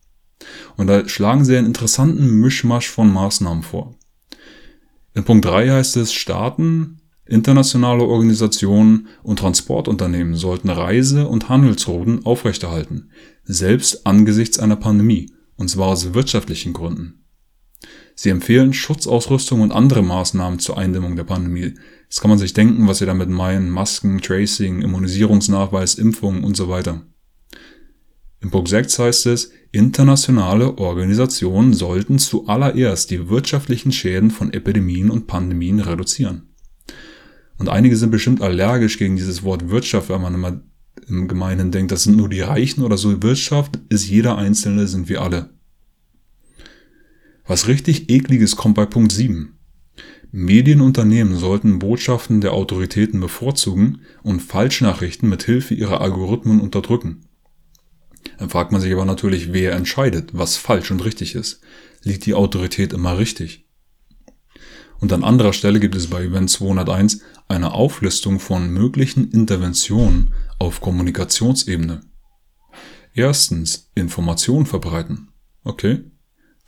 [0.75, 3.93] Und da schlagen sie einen interessanten Mischmasch von Maßnahmen vor.
[5.13, 6.98] In Punkt 3 heißt es, Staaten
[7.29, 13.11] Internationale Organisationen und Transportunternehmen sollten Reise- und Handelsrouten aufrechterhalten,
[13.43, 17.23] selbst angesichts einer Pandemie, und zwar aus wirtschaftlichen Gründen.
[18.15, 21.75] Sie empfehlen Schutzausrüstung und andere Maßnahmen zur Eindämmung der Pandemie.
[22.03, 23.69] Jetzt kann man sich denken, was sie damit meinen.
[23.69, 27.03] Masken, Tracing, Immunisierungsnachweis, Impfungen und so weiter.
[28.41, 35.27] Im Punkt 6 heißt es, internationale Organisationen sollten zuallererst die wirtschaftlichen Schäden von Epidemien und
[35.27, 36.48] Pandemien reduzieren.
[37.59, 40.61] Und einige sind bestimmt allergisch gegen dieses Wort Wirtschaft, weil man immer
[41.07, 43.21] im Gemeinen denkt, das sind nur die Reichen oder so.
[43.21, 45.49] Wirtschaft ist jeder Einzelne, sind wir alle.
[47.45, 49.57] Was richtig ekliges kommt bei Punkt 7.
[50.31, 57.25] Medienunternehmen sollten Botschaften der Autoritäten bevorzugen und Falschnachrichten mit Hilfe ihrer Algorithmen unterdrücken.
[58.37, 61.61] Dann fragt man sich aber natürlich, wer entscheidet, was falsch und richtig ist.
[62.03, 63.68] Liegt die Autorität immer richtig?
[64.99, 70.81] Und an anderer Stelle gibt es bei Event 201 eine Auflistung von möglichen Interventionen auf
[70.81, 72.01] Kommunikationsebene.
[73.13, 75.29] Erstens Information verbreiten.
[75.63, 76.03] Okay.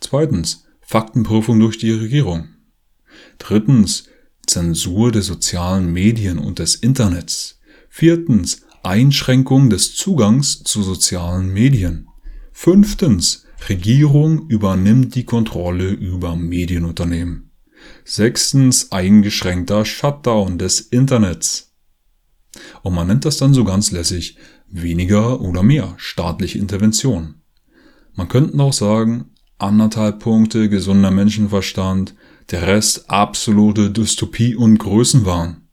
[0.00, 2.48] Zweitens Faktenprüfung durch die Regierung.
[3.38, 4.08] Drittens
[4.46, 7.60] Zensur der sozialen Medien und des Internets.
[7.88, 12.08] Viertens Einschränkung des Zugangs zu sozialen Medien.
[12.52, 17.41] Fünftens Regierung übernimmt die Kontrolle über Medienunternehmen.
[18.04, 21.72] Sechstens eingeschränkter Shutdown des Internets.
[22.82, 24.36] Und man nennt das dann so ganz lässig
[24.68, 27.36] weniger oder mehr staatliche Intervention.
[28.14, 32.14] Man könnte auch sagen, anderthalb Punkte gesunder Menschenverstand,
[32.50, 35.68] der Rest absolute Dystopie und Größenwahn.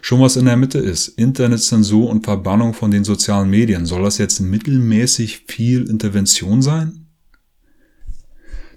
[0.00, 4.18] Schon was in der Mitte ist, Internetzensur und Verbannung von den sozialen Medien, soll das
[4.18, 7.05] jetzt mittelmäßig viel Intervention sein?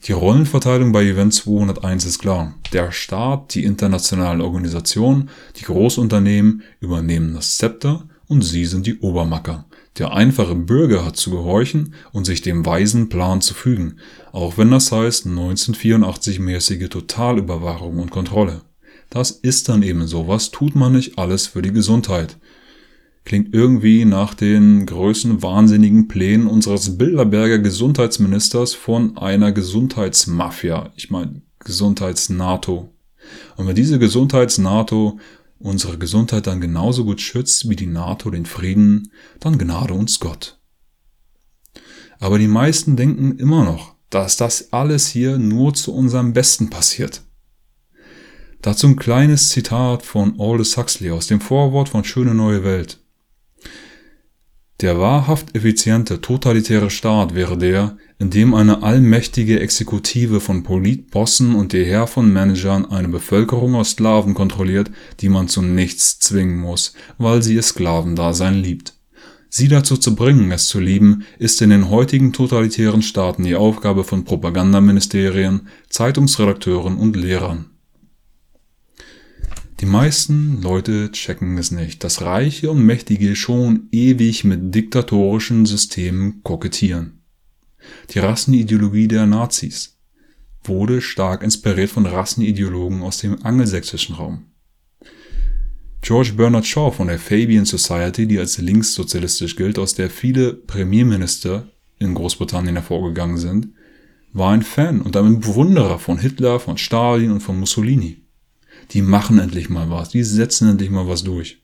[0.06, 2.56] Die Rollenverteilung bei Event 201 ist klar.
[2.72, 9.66] Der Staat, die internationalen Organisationen, die Großunternehmen übernehmen das Zepter und sie sind die Obermacker.
[9.98, 13.98] Der einfache Bürger hat zu gehorchen und sich dem weisen Plan zu fügen,
[14.32, 18.62] auch wenn das heißt 1984-mäßige Totalüberwachung und Kontrolle.
[19.10, 22.38] Das ist dann eben so, was tut man nicht alles für die Gesundheit?
[23.26, 30.92] Klingt irgendwie nach den größten wahnsinnigen Plänen unseres Bilderberger Gesundheitsministers von einer Gesundheitsmafia.
[30.96, 32.94] Ich meine Gesundheits-NATO.
[33.58, 35.20] Und wenn diese Gesundheits-NATO
[35.60, 40.58] unsere Gesundheit dann genauso gut schützt wie die NATO den Frieden, dann gnade uns Gott.
[42.20, 47.22] Aber die meisten denken immer noch, dass das alles hier nur zu unserem Besten passiert.
[48.62, 53.00] Dazu ein kleines Zitat von Aldous Huxley aus dem Vorwort von Schöne neue Welt.
[54.82, 61.74] Der wahrhaft effiziente totalitäre Staat wäre der, in dem eine allmächtige Exekutive von Politbossen und
[61.74, 64.90] der Heer von Managern eine Bevölkerung aus Sklaven kontrolliert,
[65.20, 68.94] die man zu nichts zwingen muss, weil sie ihr Sklavendasein liebt.
[69.50, 74.06] Sie dazu zu bringen, es zu lieben, ist in den heutigen totalitären Staaten die Aufgabe
[74.06, 77.66] von Propagandaministerien, Zeitungsredakteuren und Lehrern.
[79.80, 86.44] Die meisten Leute checken es nicht, dass Reiche und Mächtige schon ewig mit diktatorischen Systemen
[86.44, 87.22] kokettieren.
[88.10, 89.98] Die Rassenideologie der Nazis
[90.66, 94.48] wurde stark inspiriert von Rassenideologen aus dem angelsächsischen Raum.
[96.02, 101.70] George Bernard Shaw von der Fabian Society, die als linkssozialistisch gilt, aus der viele Premierminister
[102.00, 103.70] in Großbritannien hervorgegangen sind,
[104.34, 108.26] war ein Fan und damit Bewunderer von Hitler, von Stalin und von Mussolini
[108.92, 111.62] die machen endlich mal was, die setzen endlich mal was durch.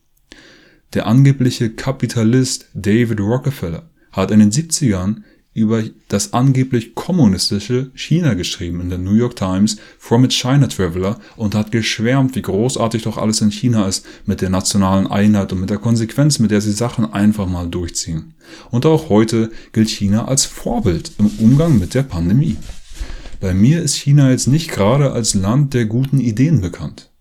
[0.94, 5.24] Der angebliche Kapitalist David Rockefeller hat in den 70ern
[5.56, 11.18] über das angeblich kommunistische China geschrieben in der New York Times From a China Traveler
[11.38, 15.62] und hat geschwärmt, wie großartig doch alles in China ist mit der nationalen Einheit und
[15.62, 18.34] mit der Konsequenz, mit der sie Sachen einfach mal durchziehen.
[18.70, 22.58] Und auch heute gilt China als Vorbild im Umgang mit der Pandemie.
[23.40, 27.12] Bei mir ist China jetzt nicht gerade als Land der guten Ideen bekannt.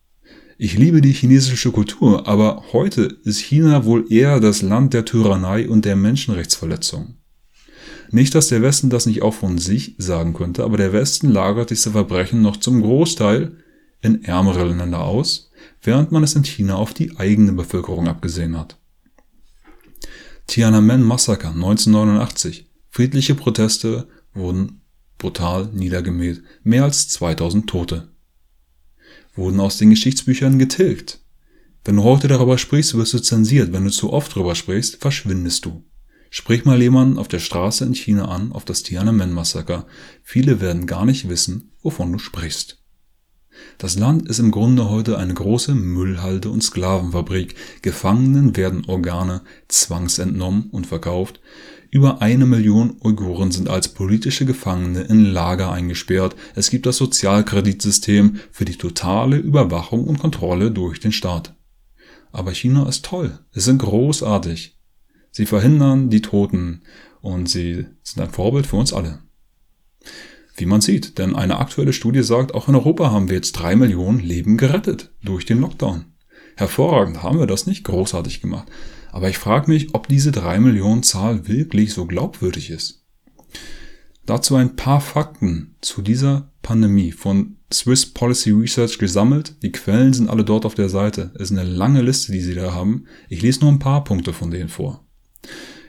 [0.57, 5.69] Ich liebe die chinesische Kultur, aber heute ist China wohl eher das Land der Tyrannei
[5.69, 7.17] und der Menschenrechtsverletzung.
[8.11, 11.71] Nicht, dass der Westen das nicht auch von sich sagen könnte, aber der Westen lagert
[11.71, 13.57] diese Verbrechen noch zum Großteil
[14.01, 15.51] in ärmere Länder aus,
[15.83, 18.79] während man es in China auf die eigene Bevölkerung abgesehen hat.
[20.47, 22.71] Tiananmen-Massaker 1989.
[22.91, 24.83] Friedliche Proteste wurden
[25.25, 26.43] brutal niedergemäht.
[26.65, 28.09] Mehr als 2000 Tote
[29.35, 31.21] wurden aus den Geschichtsbüchern getilgt.
[31.83, 33.73] Wenn du heute darüber sprichst, wirst du zensiert.
[33.73, 35.83] Wenn du zu oft darüber sprichst, verschwindest du.
[36.29, 39.87] Sprich mal jemanden auf der Straße in China an auf das Tiananmen-Massaker.
[40.23, 42.85] Viele werden gar nicht wissen, wovon du sprichst.
[43.79, 47.55] Das Land ist im Grunde heute eine große Müllhalde und Sklavenfabrik.
[47.81, 51.41] Gefangenen werden Organe zwangsentnommen und verkauft.
[51.95, 56.35] Über eine Million Uiguren sind als politische Gefangene in Lager eingesperrt.
[56.57, 61.55] Es gibt das Sozialkreditsystem für die totale Überwachung und Kontrolle durch den Staat.
[62.33, 63.39] Aber China ist toll.
[63.53, 64.77] Sie sind großartig.
[65.31, 66.83] Sie verhindern die Toten
[67.21, 69.21] und sie sind ein Vorbild für uns alle.
[70.57, 73.77] Wie man sieht, denn eine aktuelle Studie sagt, auch in Europa haben wir jetzt drei
[73.77, 76.07] Millionen Leben gerettet durch den Lockdown.
[76.57, 78.67] Hervorragend haben wir das nicht großartig gemacht.
[79.15, 83.05] Aber ich frage mich, ob diese 3 Millionen Zahl wirklich so glaubwürdig ist.
[84.27, 89.55] Dazu ein paar Fakten zu dieser Pandemie von Swiss Policy Research gesammelt.
[89.63, 91.31] Die Quellen sind alle dort auf der Seite.
[91.37, 93.05] Es ist eine lange Liste, die sie da haben.
[93.29, 95.05] Ich lese nur ein paar Punkte von denen vor.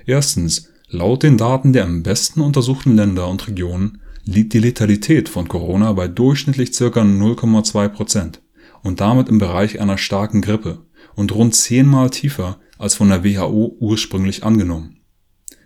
[0.06, 5.48] Erstens, laut den Daten der am besten untersuchten Länder und Regionen liegt die Letalität von
[5.48, 8.44] Corona bei durchschnittlich circa 0,2 Prozent
[8.84, 10.86] und damit im Bereich einer starken Grippe
[11.16, 14.98] und rund zehnmal tiefer als von der WHO ursprünglich angenommen.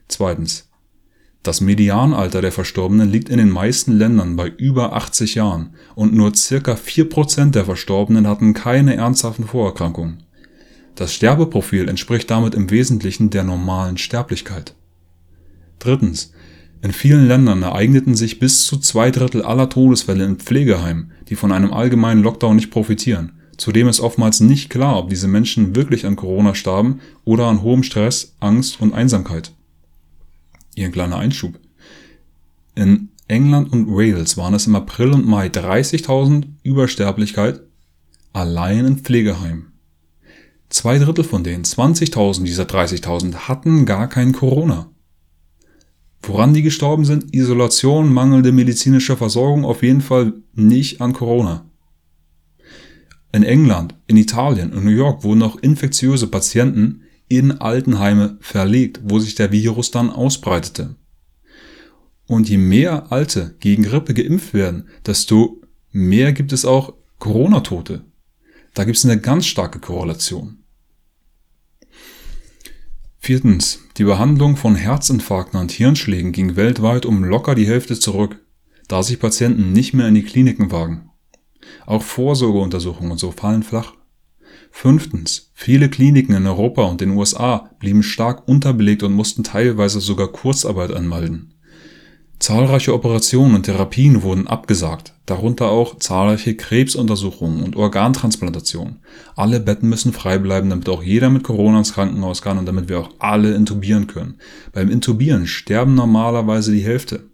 [0.08, 0.66] Zweitens.
[1.42, 6.36] Das Medianalter der Verstorbenen liegt in den meisten Ländern bei über 80 Jahren und nur
[6.36, 10.24] circa 4% der Verstorbenen hatten keine ernsthaften Vorerkrankungen.
[10.96, 14.76] Das Sterbeprofil entspricht damit im Wesentlichen der normalen Sterblichkeit.
[15.80, 16.34] Drittens.
[16.82, 21.52] In vielen Ländern ereigneten sich bis zu zwei Drittel aller Todesfälle in Pflegeheimen, die von
[21.52, 26.16] einem allgemeinen Lockdown nicht profitieren Zudem ist oftmals nicht klar, ob diese Menschen wirklich an
[26.16, 29.52] Corona starben oder an hohem Stress, Angst und Einsamkeit.
[30.76, 31.60] Hier ein kleiner Einschub.
[32.76, 37.60] In England und Wales waren es im April und Mai 30.000 Übersterblichkeit
[38.32, 39.74] allein in Pflegeheimen.
[40.70, 44.90] Zwei Drittel von denen, 20.000 dieser 30.000, hatten gar kein Corona.
[46.22, 47.36] Woran die gestorben sind?
[47.36, 51.69] Isolation, mangelnde medizinische Versorgung, auf jeden Fall nicht an Corona.
[53.32, 59.20] In England, in Italien und New York wurden auch infektiöse Patienten in Altenheime verlegt, wo
[59.20, 60.96] sich der Virus dann ausbreitete.
[62.26, 65.62] Und je mehr Alte gegen Grippe geimpft werden, desto
[65.92, 68.06] mehr gibt es auch Corona-Tote.
[68.74, 70.64] Da gibt es eine ganz starke Korrelation.
[73.20, 73.80] Viertens.
[73.98, 78.40] Die Behandlung von Herzinfarkten und Hirnschlägen ging weltweit um locker die Hälfte zurück,
[78.88, 81.09] da sich Patienten nicht mehr in die Kliniken wagen.
[81.86, 83.94] Auch Vorsorgeuntersuchungen und so fallen flach.
[84.72, 85.52] Fünftens.
[85.54, 90.92] Viele Kliniken in Europa und den USA blieben stark unterbelegt und mussten teilweise sogar Kurzarbeit
[90.92, 91.54] anmelden.
[92.40, 99.00] Zahlreiche Operationen und Therapien wurden abgesagt, darunter auch zahlreiche Krebsuntersuchungen und Organtransplantationen.
[99.36, 102.88] Alle Betten müssen frei bleiben, damit auch jeder mit Corona ins Krankenhaus kann und damit
[102.88, 104.36] wir auch alle intubieren können.
[104.72, 107.29] Beim Intubieren sterben normalerweise die Hälfte.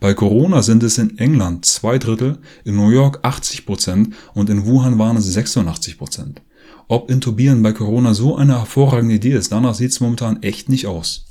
[0.00, 4.66] Bei Corona sind es in England zwei Drittel, in New York 80 Prozent und in
[4.66, 6.42] Wuhan waren es 86 Prozent.
[6.88, 10.86] Ob Intubieren bei Corona so eine hervorragende Idee ist, danach sieht es momentan echt nicht
[10.86, 11.26] aus.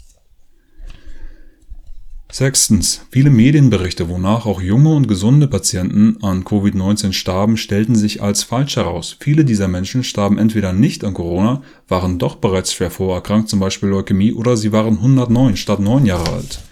[2.32, 3.06] Sechstens.
[3.12, 8.76] Viele Medienberichte, wonach auch junge und gesunde Patienten an Covid-19 starben, stellten sich als falsch
[8.76, 9.16] heraus.
[9.20, 13.89] Viele dieser Menschen starben entweder nicht an Corona, waren doch bereits schwer vorerkrankt, zum Beispiel
[13.89, 16.64] Leukämie, oder sie waren 109 statt 9 Jahre alt.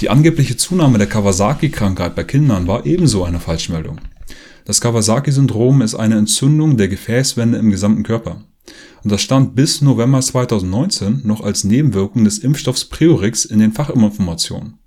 [0.00, 4.00] Die angebliche Zunahme der Kawasaki-Krankheit bei Kindern war ebenso eine Falschmeldung.
[4.64, 8.42] Das Kawasaki-Syndrom ist eine Entzündung der Gefäßwände im gesamten Körper.
[9.02, 14.78] Und das stand bis November 2019 noch als Nebenwirkung des Impfstoffs Priorix in den Fachinformationen.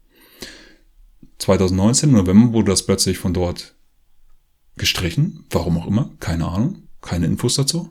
[1.38, 3.76] 2019 im November wurde das plötzlich von dort
[4.78, 5.46] gestrichen.
[5.52, 6.10] Warum auch immer.
[6.20, 6.88] Keine Ahnung.
[7.02, 7.90] Keine Infos dazu.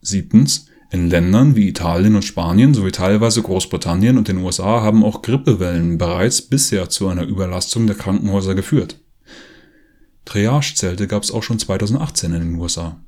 [0.00, 0.66] Siebtens.
[0.92, 5.96] In Ländern wie Italien und Spanien sowie teilweise Großbritannien und den USA haben auch Grippewellen
[5.96, 9.00] bereits bisher zu einer Überlastung der Krankenhäuser geführt.
[10.26, 13.00] Triagezelte gab es auch schon 2018 in den USA.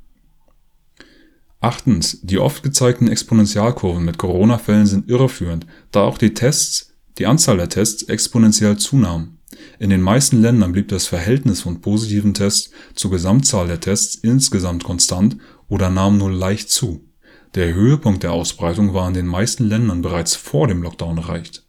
[1.60, 2.20] Achtens.
[2.22, 7.68] Die oft gezeigten Exponentialkurven mit Corona-Fällen sind irreführend, da auch die Tests die Anzahl der
[7.68, 9.36] Tests exponentiell zunahm.
[9.78, 14.84] In den meisten Ländern blieb das Verhältnis von positiven Tests zur Gesamtzahl der Tests insgesamt
[14.84, 15.36] konstant
[15.68, 17.04] oder nahm nur leicht zu.
[17.54, 21.64] Der Höhepunkt der Ausbreitung war in den meisten Ländern bereits vor dem Lockdown erreicht.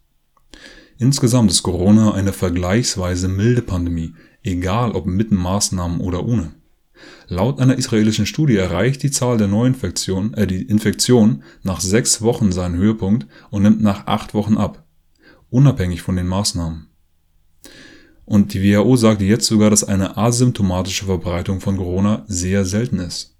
[0.98, 6.54] Insgesamt ist Corona eine vergleichsweise milde Pandemie, egal ob mit Maßnahmen oder ohne.
[7.28, 12.52] Laut einer israelischen Studie erreicht die Zahl der Neuinfektionen, äh, die Infektion nach sechs Wochen
[12.52, 14.86] seinen Höhepunkt und nimmt nach acht Wochen ab
[15.50, 16.88] unabhängig von den Maßnahmen.
[18.24, 23.35] Und die WHO sagte jetzt sogar, dass eine asymptomatische Verbreitung von Corona sehr selten ist.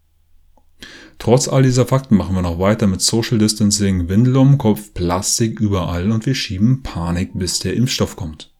[1.18, 5.60] Trotz all dieser Fakten machen wir noch weiter mit Social Distancing, Windel um Kopf, Plastik
[5.60, 8.52] überall und wir schieben Panik, bis der Impfstoff kommt.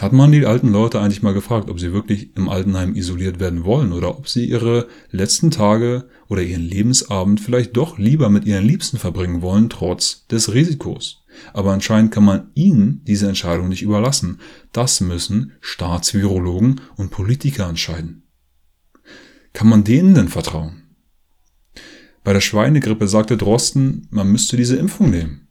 [0.00, 3.64] Hat man die alten Leute eigentlich mal gefragt, ob sie wirklich im Altenheim isoliert werden
[3.64, 8.64] wollen oder ob sie ihre letzten Tage oder ihren Lebensabend vielleicht doch lieber mit ihren
[8.64, 11.22] Liebsten verbringen wollen, trotz des Risikos?
[11.52, 14.40] Aber anscheinend kann man ihnen diese Entscheidung nicht überlassen.
[14.72, 18.22] Das müssen Staatsvirologen und Politiker entscheiden.
[19.52, 20.79] Kann man denen denn vertrauen?
[22.22, 25.48] Bei der Schweinegrippe sagte Drosten, man müsste diese Impfung nehmen.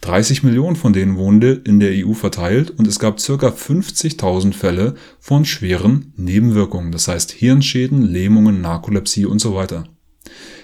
[0.00, 4.94] 30 Millionen von denen wohnte in der EU verteilt und es gab circa 50.000 Fälle
[5.18, 9.84] von schweren Nebenwirkungen, das heißt Hirnschäden, Lähmungen, Narkolepsie und so weiter.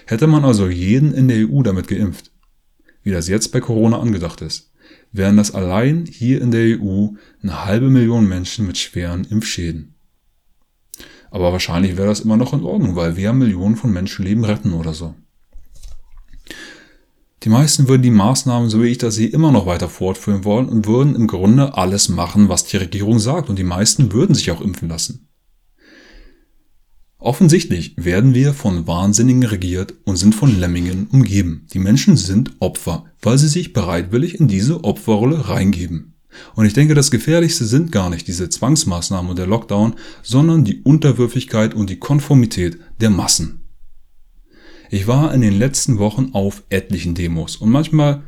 [0.07, 2.31] Hätte man also jeden in der EU damit geimpft,
[3.03, 4.71] wie das jetzt bei Corona angedacht ist,
[5.11, 7.09] wären das allein hier in der EU
[7.43, 9.95] eine halbe Million Menschen mit schweren Impfschäden.
[11.29, 14.93] Aber wahrscheinlich wäre das immer noch in Ordnung, weil wir Millionen von Menschenleben retten oder
[14.93, 15.15] so.
[17.45, 20.67] Die meisten würden die Maßnahmen, so wie ich das sehe, immer noch weiter fortführen wollen
[20.67, 23.49] und würden im Grunde alles machen, was die Regierung sagt.
[23.49, 25.27] Und die meisten würden sich auch impfen lassen.
[27.19, 31.67] Offensichtlich werden wir von Wahnsinnigen regiert und sind von Lemmingen umgeben.
[31.71, 36.15] Die Menschen sind Opfer, weil sie sich bereitwillig in diese Opferrolle reingeben.
[36.55, 39.93] Und ich denke, das Gefährlichste sind gar nicht diese Zwangsmaßnahmen und der Lockdown,
[40.23, 43.64] sondern die Unterwürfigkeit und die Konformität der Massen.
[44.89, 48.23] Ich war in den letzten Wochen auf etlichen Demos und manchmal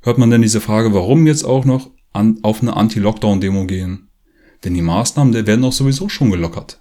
[0.00, 4.08] hört man dann diese Frage, warum jetzt auch noch an, auf eine Anti-Lockdown-Demo gehen?
[4.64, 6.80] Denn die Maßnahmen, der werden doch sowieso schon gelockert.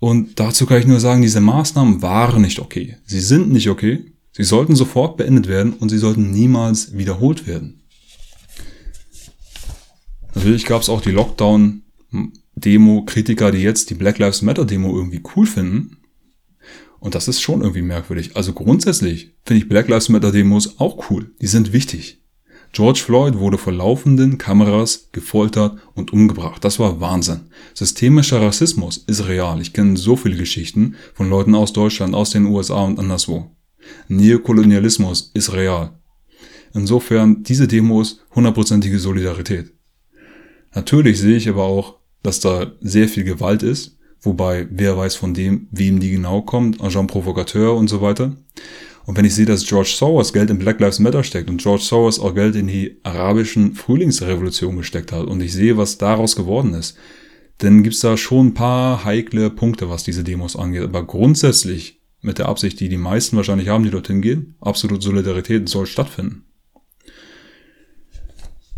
[0.00, 2.98] Und dazu kann ich nur sagen, diese Maßnahmen waren nicht okay.
[3.04, 4.12] Sie sind nicht okay.
[4.32, 7.82] Sie sollten sofort beendet werden und sie sollten niemals wiederholt werden.
[10.34, 15.97] Natürlich gab es auch die Lockdown-Demo-Kritiker, die jetzt die Black Lives Matter-Demo irgendwie cool finden.
[17.00, 18.36] Und das ist schon irgendwie merkwürdig.
[18.36, 21.32] Also grundsätzlich finde ich Black Lives Matter-Demos auch cool.
[21.40, 22.22] Die sind wichtig.
[22.72, 26.62] George Floyd wurde vor laufenden Kameras gefoltert und umgebracht.
[26.64, 27.46] Das war Wahnsinn.
[27.74, 29.60] Systemischer Rassismus ist real.
[29.60, 33.50] Ich kenne so viele Geschichten von Leuten aus Deutschland, aus den USA und anderswo.
[34.08, 35.98] Neokolonialismus ist real.
[36.74, 39.72] Insofern diese Demos hundertprozentige Solidarität.
[40.74, 45.34] Natürlich sehe ich aber auch, dass da sehr viel Gewalt ist, wobei wer weiß von
[45.34, 48.36] dem, wem die genau kommt, Agent Provocateur und so weiter.
[49.06, 51.82] Und wenn ich sehe, dass George Soros Geld in Black Lives Matter steckt und George
[51.82, 56.74] Soros auch Geld in die arabischen Frühlingsrevolution gesteckt hat und ich sehe, was daraus geworden
[56.74, 56.98] ist,
[57.56, 60.82] dann gibt's da schon ein paar heikle Punkte, was diese Demos angeht.
[60.82, 65.68] Aber grundsätzlich mit der Absicht, die die meisten wahrscheinlich haben, die dorthin gehen, absolute Solidarität
[65.68, 66.44] soll stattfinden.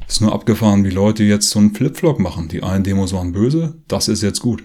[0.07, 2.49] Ist nur abgefahren, wie Leute jetzt so einen Flipflop machen.
[2.49, 4.63] Die einen Demos waren böse, das ist jetzt gut.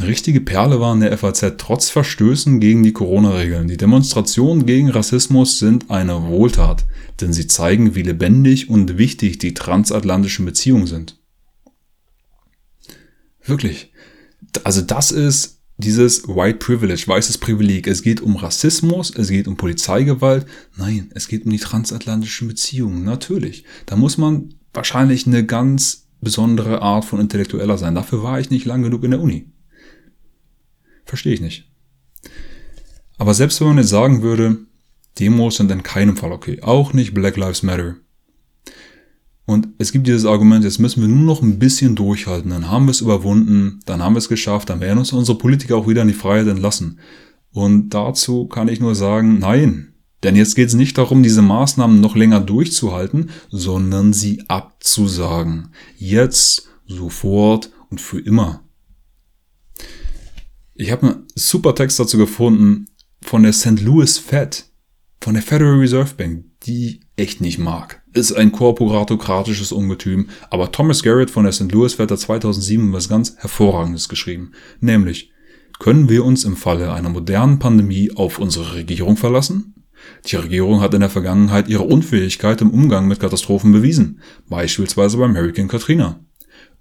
[0.00, 3.68] Eine richtige Perle war in der FAZ trotz Verstößen gegen die Corona-Regeln.
[3.68, 6.86] Die Demonstrationen gegen Rassismus sind eine Wohltat,
[7.20, 11.20] denn sie zeigen, wie lebendig und wichtig die transatlantischen Beziehungen sind.
[13.44, 13.92] Wirklich.
[14.64, 17.86] Also das ist dieses White Privilege, weißes Privileg.
[17.86, 20.46] Es geht um Rassismus, es geht um Polizeigewalt.
[20.78, 23.04] Nein, es geht um die transatlantischen Beziehungen.
[23.04, 23.64] Natürlich.
[23.84, 27.94] Da muss man wahrscheinlich eine ganz besondere Art von Intellektueller sein.
[27.94, 29.52] Dafür war ich nicht lang genug in der Uni.
[31.10, 31.68] Verstehe ich nicht.
[33.18, 34.58] Aber selbst wenn man jetzt sagen würde,
[35.18, 36.62] Demos sind in keinem Fall okay.
[36.62, 37.96] Auch nicht Black Lives Matter.
[39.44, 42.84] Und es gibt dieses Argument, jetzt müssen wir nur noch ein bisschen durchhalten, dann haben
[42.84, 46.02] wir es überwunden, dann haben wir es geschafft, dann werden uns unsere Politiker auch wieder
[46.02, 47.00] in die Freiheit entlassen.
[47.50, 49.94] Und dazu kann ich nur sagen, nein.
[50.22, 55.70] Denn jetzt geht es nicht darum, diese Maßnahmen noch länger durchzuhalten, sondern sie abzusagen.
[55.98, 58.62] Jetzt, sofort und für immer.
[60.80, 62.86] Ich habe einen super Text dazu gefunden
[63.20, 63.82] von der St.
[63.82, 64.64] Louis Fed,
[65.20, 68.00] von der Federal Reserve Bank, die echt nicht mag.
[68.14, 71.70] Ist ein korporatokratisches Ungetüm, aber Thomas Garrett von der St.
[71.70, 74.52] Louis Fed hat 2007 was ganz Hervorragendes geschrieben.
[74.80, 75.32] Nämlich,
[75.78, 79.84] können wir uns im Falle einer modernen Pandemie auf unsere Regierung verlassen?
[80.28, 85.36] Die Regierung hat in der Vergangenheit ihre Unfähigkeit im Umgang mit Katastrophen bewiesen, beispielsweise beim
[85.36, 86.24] Hurricane Katrina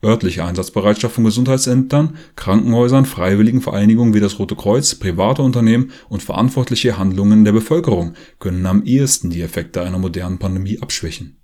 [0.03, 6.97] örtliche Einsatzbereitschaft von Gesundheitsämtern, Krankenhäusern, freiwilligen Vereinigungen wie das Rote Kreuz, private Unternehmen und verantwortliche
[6.97, 11.37] Handlungen der Bevölkerung können am ehesten die Effekte einer modernen Pandemie abschwächen.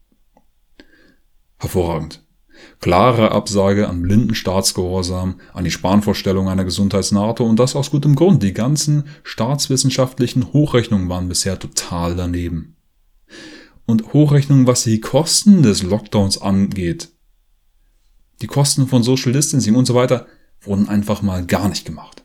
[1.57, 2.25] Hervorragend.
[2.79, 8.43] Klare Absage an blinden Staatsgehorsam, an die Spanvorstellung einer Gesundheits-NATO und das aus gutem Grund.
[8.43, 12.77] Die ganzen staatswissenschaftlichen Hochrechnungen waren bisher total daneben.
[13.85, 17.11] Und Hochrechnungen, was die Kosten des Lockdowns angeht,
[18.41, 20.27] die Kosten von Social Distancing und so weiter
[20.61, 22.23] wurden einfach mal gar nicht gemacht.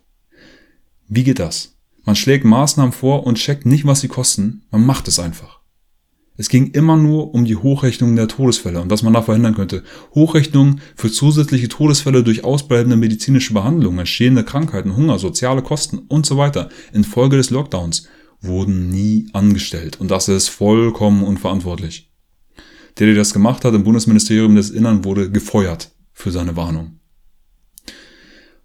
[1.09, 1.77] Wie geht das?
[2.05, 5.61] Man schlägt Maßnahmen vor und checkt nicht, was sie kosten, man macht es einfach.
[6.37, 9.85] Es ging immer nur um die Hochrechnung der Todesfälle und was man da verhindern könnte.
[10.15, 16.39] Hochrechnungen für zusätzliche Todesfälle durch ausbleibende medizinische Behandlung, entstehende Krankheiten, Hunger, soziale Kosten und so
[16.39, 18.09] weiter infolge des Lockdowns
[18.41, 22.11] wurden nie angestellt und das ist vollkommen unverantwortlich.
[22.99, 25.91] Der, der das gemacht hat im Bundesministerium des Innern, wurde gefeuert
[26.21, 27.01] für seine Warnung.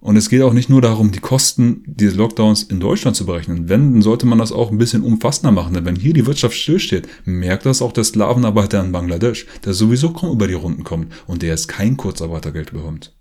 [0.05, 3.69] Und es geht auch nicht nur darum, die Kosten dieses Lockdowns in Deutschland zu berechnen.
[3.69, 5.73] Wenn, dann sollte man das auch ein bisschen umfassender machen.
[5.73, 10.11] Denn wenn hier die Wirtschaft stillsteht, merkt das auch der Sklavenarbeiter in Bangladesch, der sowieso
[10.11, 13.15] kaum über die Runden kommt und der jetzt kein Kurzarbeitergeld bekommt.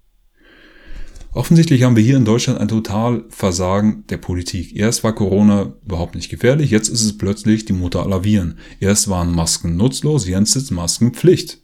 [1.32, 4.76] Offensichtlich haben wir hier in Deutschland ein total Versagen der Politik.
[4.76, 8.58] Erst war Corona überhaupt nicht gefährlich, jetzt ist es plötzlich die Mutter aller Viren.
[8.78, 11.63] Erst waren Masken nutzlos, jetzt ist Masken Pflicht.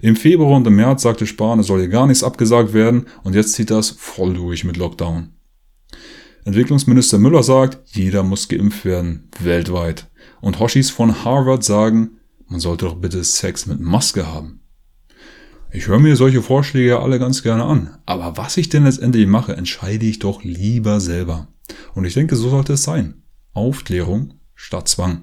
[0.00, 3.34] Im Februar und im März sagte Spahn, es soll hier gar nichts abgesagt werden und
[3.34, 5.30] jetzt zieht das voll durch mit Lockdown.
[6.44, 10.08] Entwicklungsminister Müller sagt, jeder muss geimpft werden, weltweit.
[10.40, 14.60] Und Hoshis von Harvard sagen, man sollte doch bitte Sex mit Maske haben.
[15.70, 19.26] Ich höre mir solche Vorschläge ja alle ganz gerne an, aber was ich denn letztendlich
[19.26, 21.48] mache, entscheide ich doch lieber selber.
[21.94, 23.22] Und ich denke, so sollte es sein.
[23.52, 25.22] Aufklärung statt Zwang.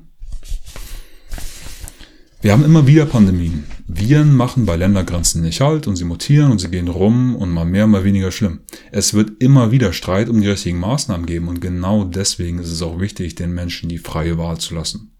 [2.42, 3.64] Wir haben immer wieder Pandemien.
[3.88, 7.66] Viren machen bei Ländergrenzen nicht halt und sie mutieren und sie gehen rum und mal
[7.66, 8.62] mehr, mal weniger schlimm.
[8.92, 12.82] Es wird immer wieder Streit um die richtigen Maßnahmen geben und genau deswegen ist es
[12.82, 15.12] auch wichtig, den Menschen die freie Wahl zu lassen.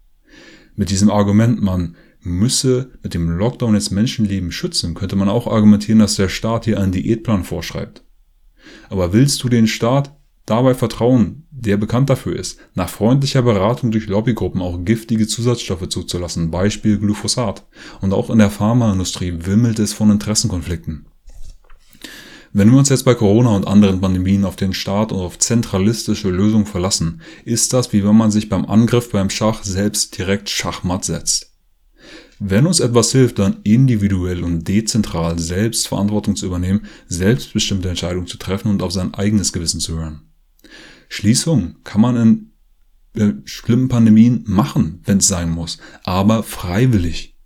[0.74, 6.00] Mit diesem Argument, man müsse mit dem Lockdown jetzt Menschenleben schützen, könnte man auch argumentieren,
[6.00, 8.04] dass der Staat hier einen Diätplan vorschreibt.
[8.90, 14.06] Aber willst du den Staat dabei vertrauen, der bekannt dafür ist, nach freundlicher Beratung durch
[14.06, 17.64] Lobbygruppen auch giftige Zusatzstoffe zuzulassen, Beispiel Glyphosat.
[18.02, 21.06] Und auch in der Pharmaindustrie wimmelt es von Interessenkonflikten.
[22.52, 26.30] Wenn wir uns jetzt bei Corona und anderen Pandemien auf den Staat und auf zentralistische
[26.30, 31.04] Lösungen verlassen, ist das wie wenn man sich beim Angriff beim Schach selbst direkt Schachmatt
[31.04, 31.52] setzt.
[32.38, 38.36] Wenn uns etwas hilft, dann individuell und dezentral selbst Verantwortung zu übernehmen, selbstbestimmte Entscheidungen zu
[38.36, 40.25] treffen und auf sein eigenes Gewissen zu hören.
[41.08, 42.50] Schließung kann man in
[43.20, 47.36] äh, schlimmen Pandemien machen, wenn es sein muss, aber freiwillig.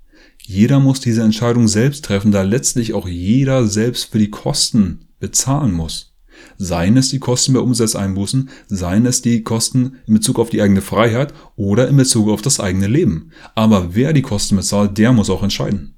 [0.42, 5.72] Jeder muss diese Entscheidung selbst treffen, da letztlich auch jeder selbst für die Kosten bezahlen
[5.72, 6.16] muss.
[6.58, 10.80] Seien es die Kosten bei Umsatzeinbußen, seien es die Kosten in Bezug auf die eigene
[10.80, 13.30] Freiheit oder in Bezug auf das eigene Leben.
[13.54, 15.94] Aber wer die Kosten bezahlt, der muss auch entscheiden.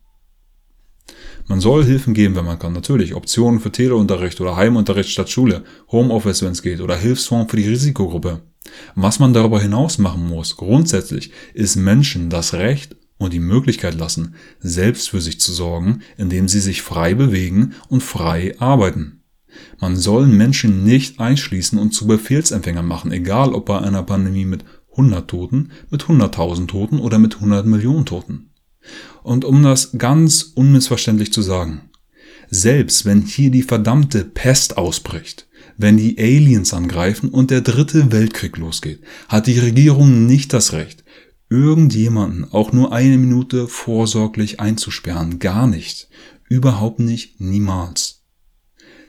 [1.52, 3.14] Man soll Hilfen geben, wenn man kann, natürlich.
[3.14, 7.68] Optionen für Teleunterricht oder Heimunterricht statt Schule, Homeoffice, wenn es geht, oder Hilfsfonds für die
[7.68, 8.40] Risikogruppe.
[8.94, 14.34] Was man darüber hinaus machen muss, grundsätzlich, ist Menschen das Recht und die Möglichkeit lassen,
[14.60, 19.20] selbst für sich zu sorgen, indem sie sich frei bewegen und frei arbeiten.
[19.78, 24.64] Man soll Menschen nicht einschließen und zu Befehlsempfängern machen, egal ob bei einer Pandemie mit
[24.92, 28.51] 100 Toten, mit 100.000 Toten oder mit 100 Millionen Toten.
[29.22, 31.90] Und um das ganz unmissverständlich zu sagen,
[32.50, 35.48] selbst wenn hier die verdammte Pest ausbricht,
[35.78, 41.02] wenn die Aliens angreifen und der dritte Weltkrieg losgeht, hat die Regierung nicht das Recht,
[41.48, 45.38] irgendjemanden auch nur eine Minute vorsorglich einzusperren.
[45.38, 46.08] Gar nicht.
[46.48, 47.40] Überhaupt nicht.
[47.40, 48.22] Niemals.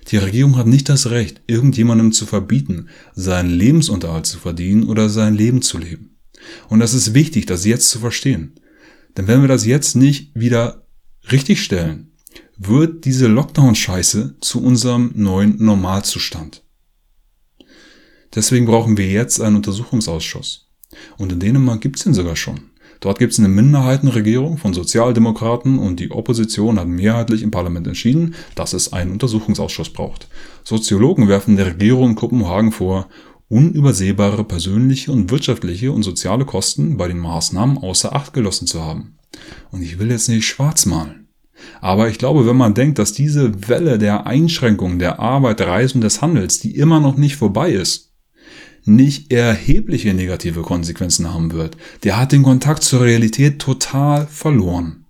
[0.10, 5.34] Die Regierung hat nicht das Recht, irgendjemandem zu verbieten, seinen Lebensunterhalt zu verdienen oder sein
[5.34, 6.18] Leben zu leben.
[6.68, 8.54] Und das ist wichtig, das jetzt zu verstehen.
[9.18, 10.86] Denn wenn wir das jetzt nicht wieder
[11.32, 12.12] richtig stellen,
[12.58, 16.64] wird diese Lockdown-Scheiße zu unserem neuen Normalzustand.
[18.36, 20.70] Deswegen brauchen wir jetzt einen Untersuchungsausschuss.
[21.18, 22.72] Und in Dänemark gibt's den sogar schon.
[23.00, 28.34] Dort gibt es eine Minderheitenregierung von Sozialdemokraten und die Opposition hat mehrheitlich im Parlament entschieden,
[28.56, 30.30] dass es einen Untersuchungsausschuss braucht.
[30.64, 33.10] Soziologen werfen der Regierung in Kopenhagen vor,
[33.50, 39.18] unübersehbare persönliche und wirtschaftliche und soziale Kosten bei den Maßnahmen außer Acht gelassen zu haben.
[39.72, 41.28] Und ich will jetzt nicht schwarz malen.
[41.82, 46.22] Aber ich glaube, wenn man denkt, dass diese Welle der Einschränkungen der Arbeit, Reisen des
[46.22, 48.12] Handels, die immer noch nicht vorbei ist,
[48.86, 51.78] nicht erhebliche negative Konsequenzen haben wird.
[52.04, 55.03] Der hat den Kontakt zur Realität total verloren.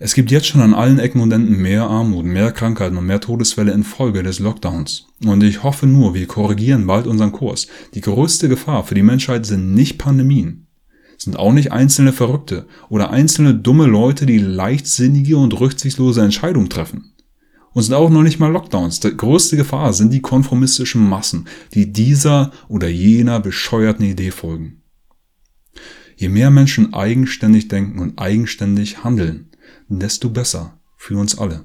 [0.00, 3.20] Es gibt jetzt schon an allen Ecken und Enden mehr Armut, mehr Krankheiten und mehr
[3.20, 5.06] Todesfälle infolge des Lockdowns.
[5.24, 7.66] Und ich hoffe nur, wir korrigieren bald unseren Kurs.
[7.94, 10.68] Die größte Gefahr für die Menschheit sind nicht Pandemien,
[11.16, 17.14] sind auch nicht einzelne Verrückte oder einzelne dumme Leute, die leichtsinnige und rücksichtslose Entscheidungen treffen.
[17.72, 19.00] Und sind auch noch nicht mal Lockdowns.
[19.00, 24.82] Die größte Gefahr sind die konformistischen Massen, die dieser oder jener bescheuerten Idee folgen.
[26.16, 29.47] Je mehr Menschen eigenständig denken und eigenständig handeln,
[29.88, 31.64] desto besser für uns alle.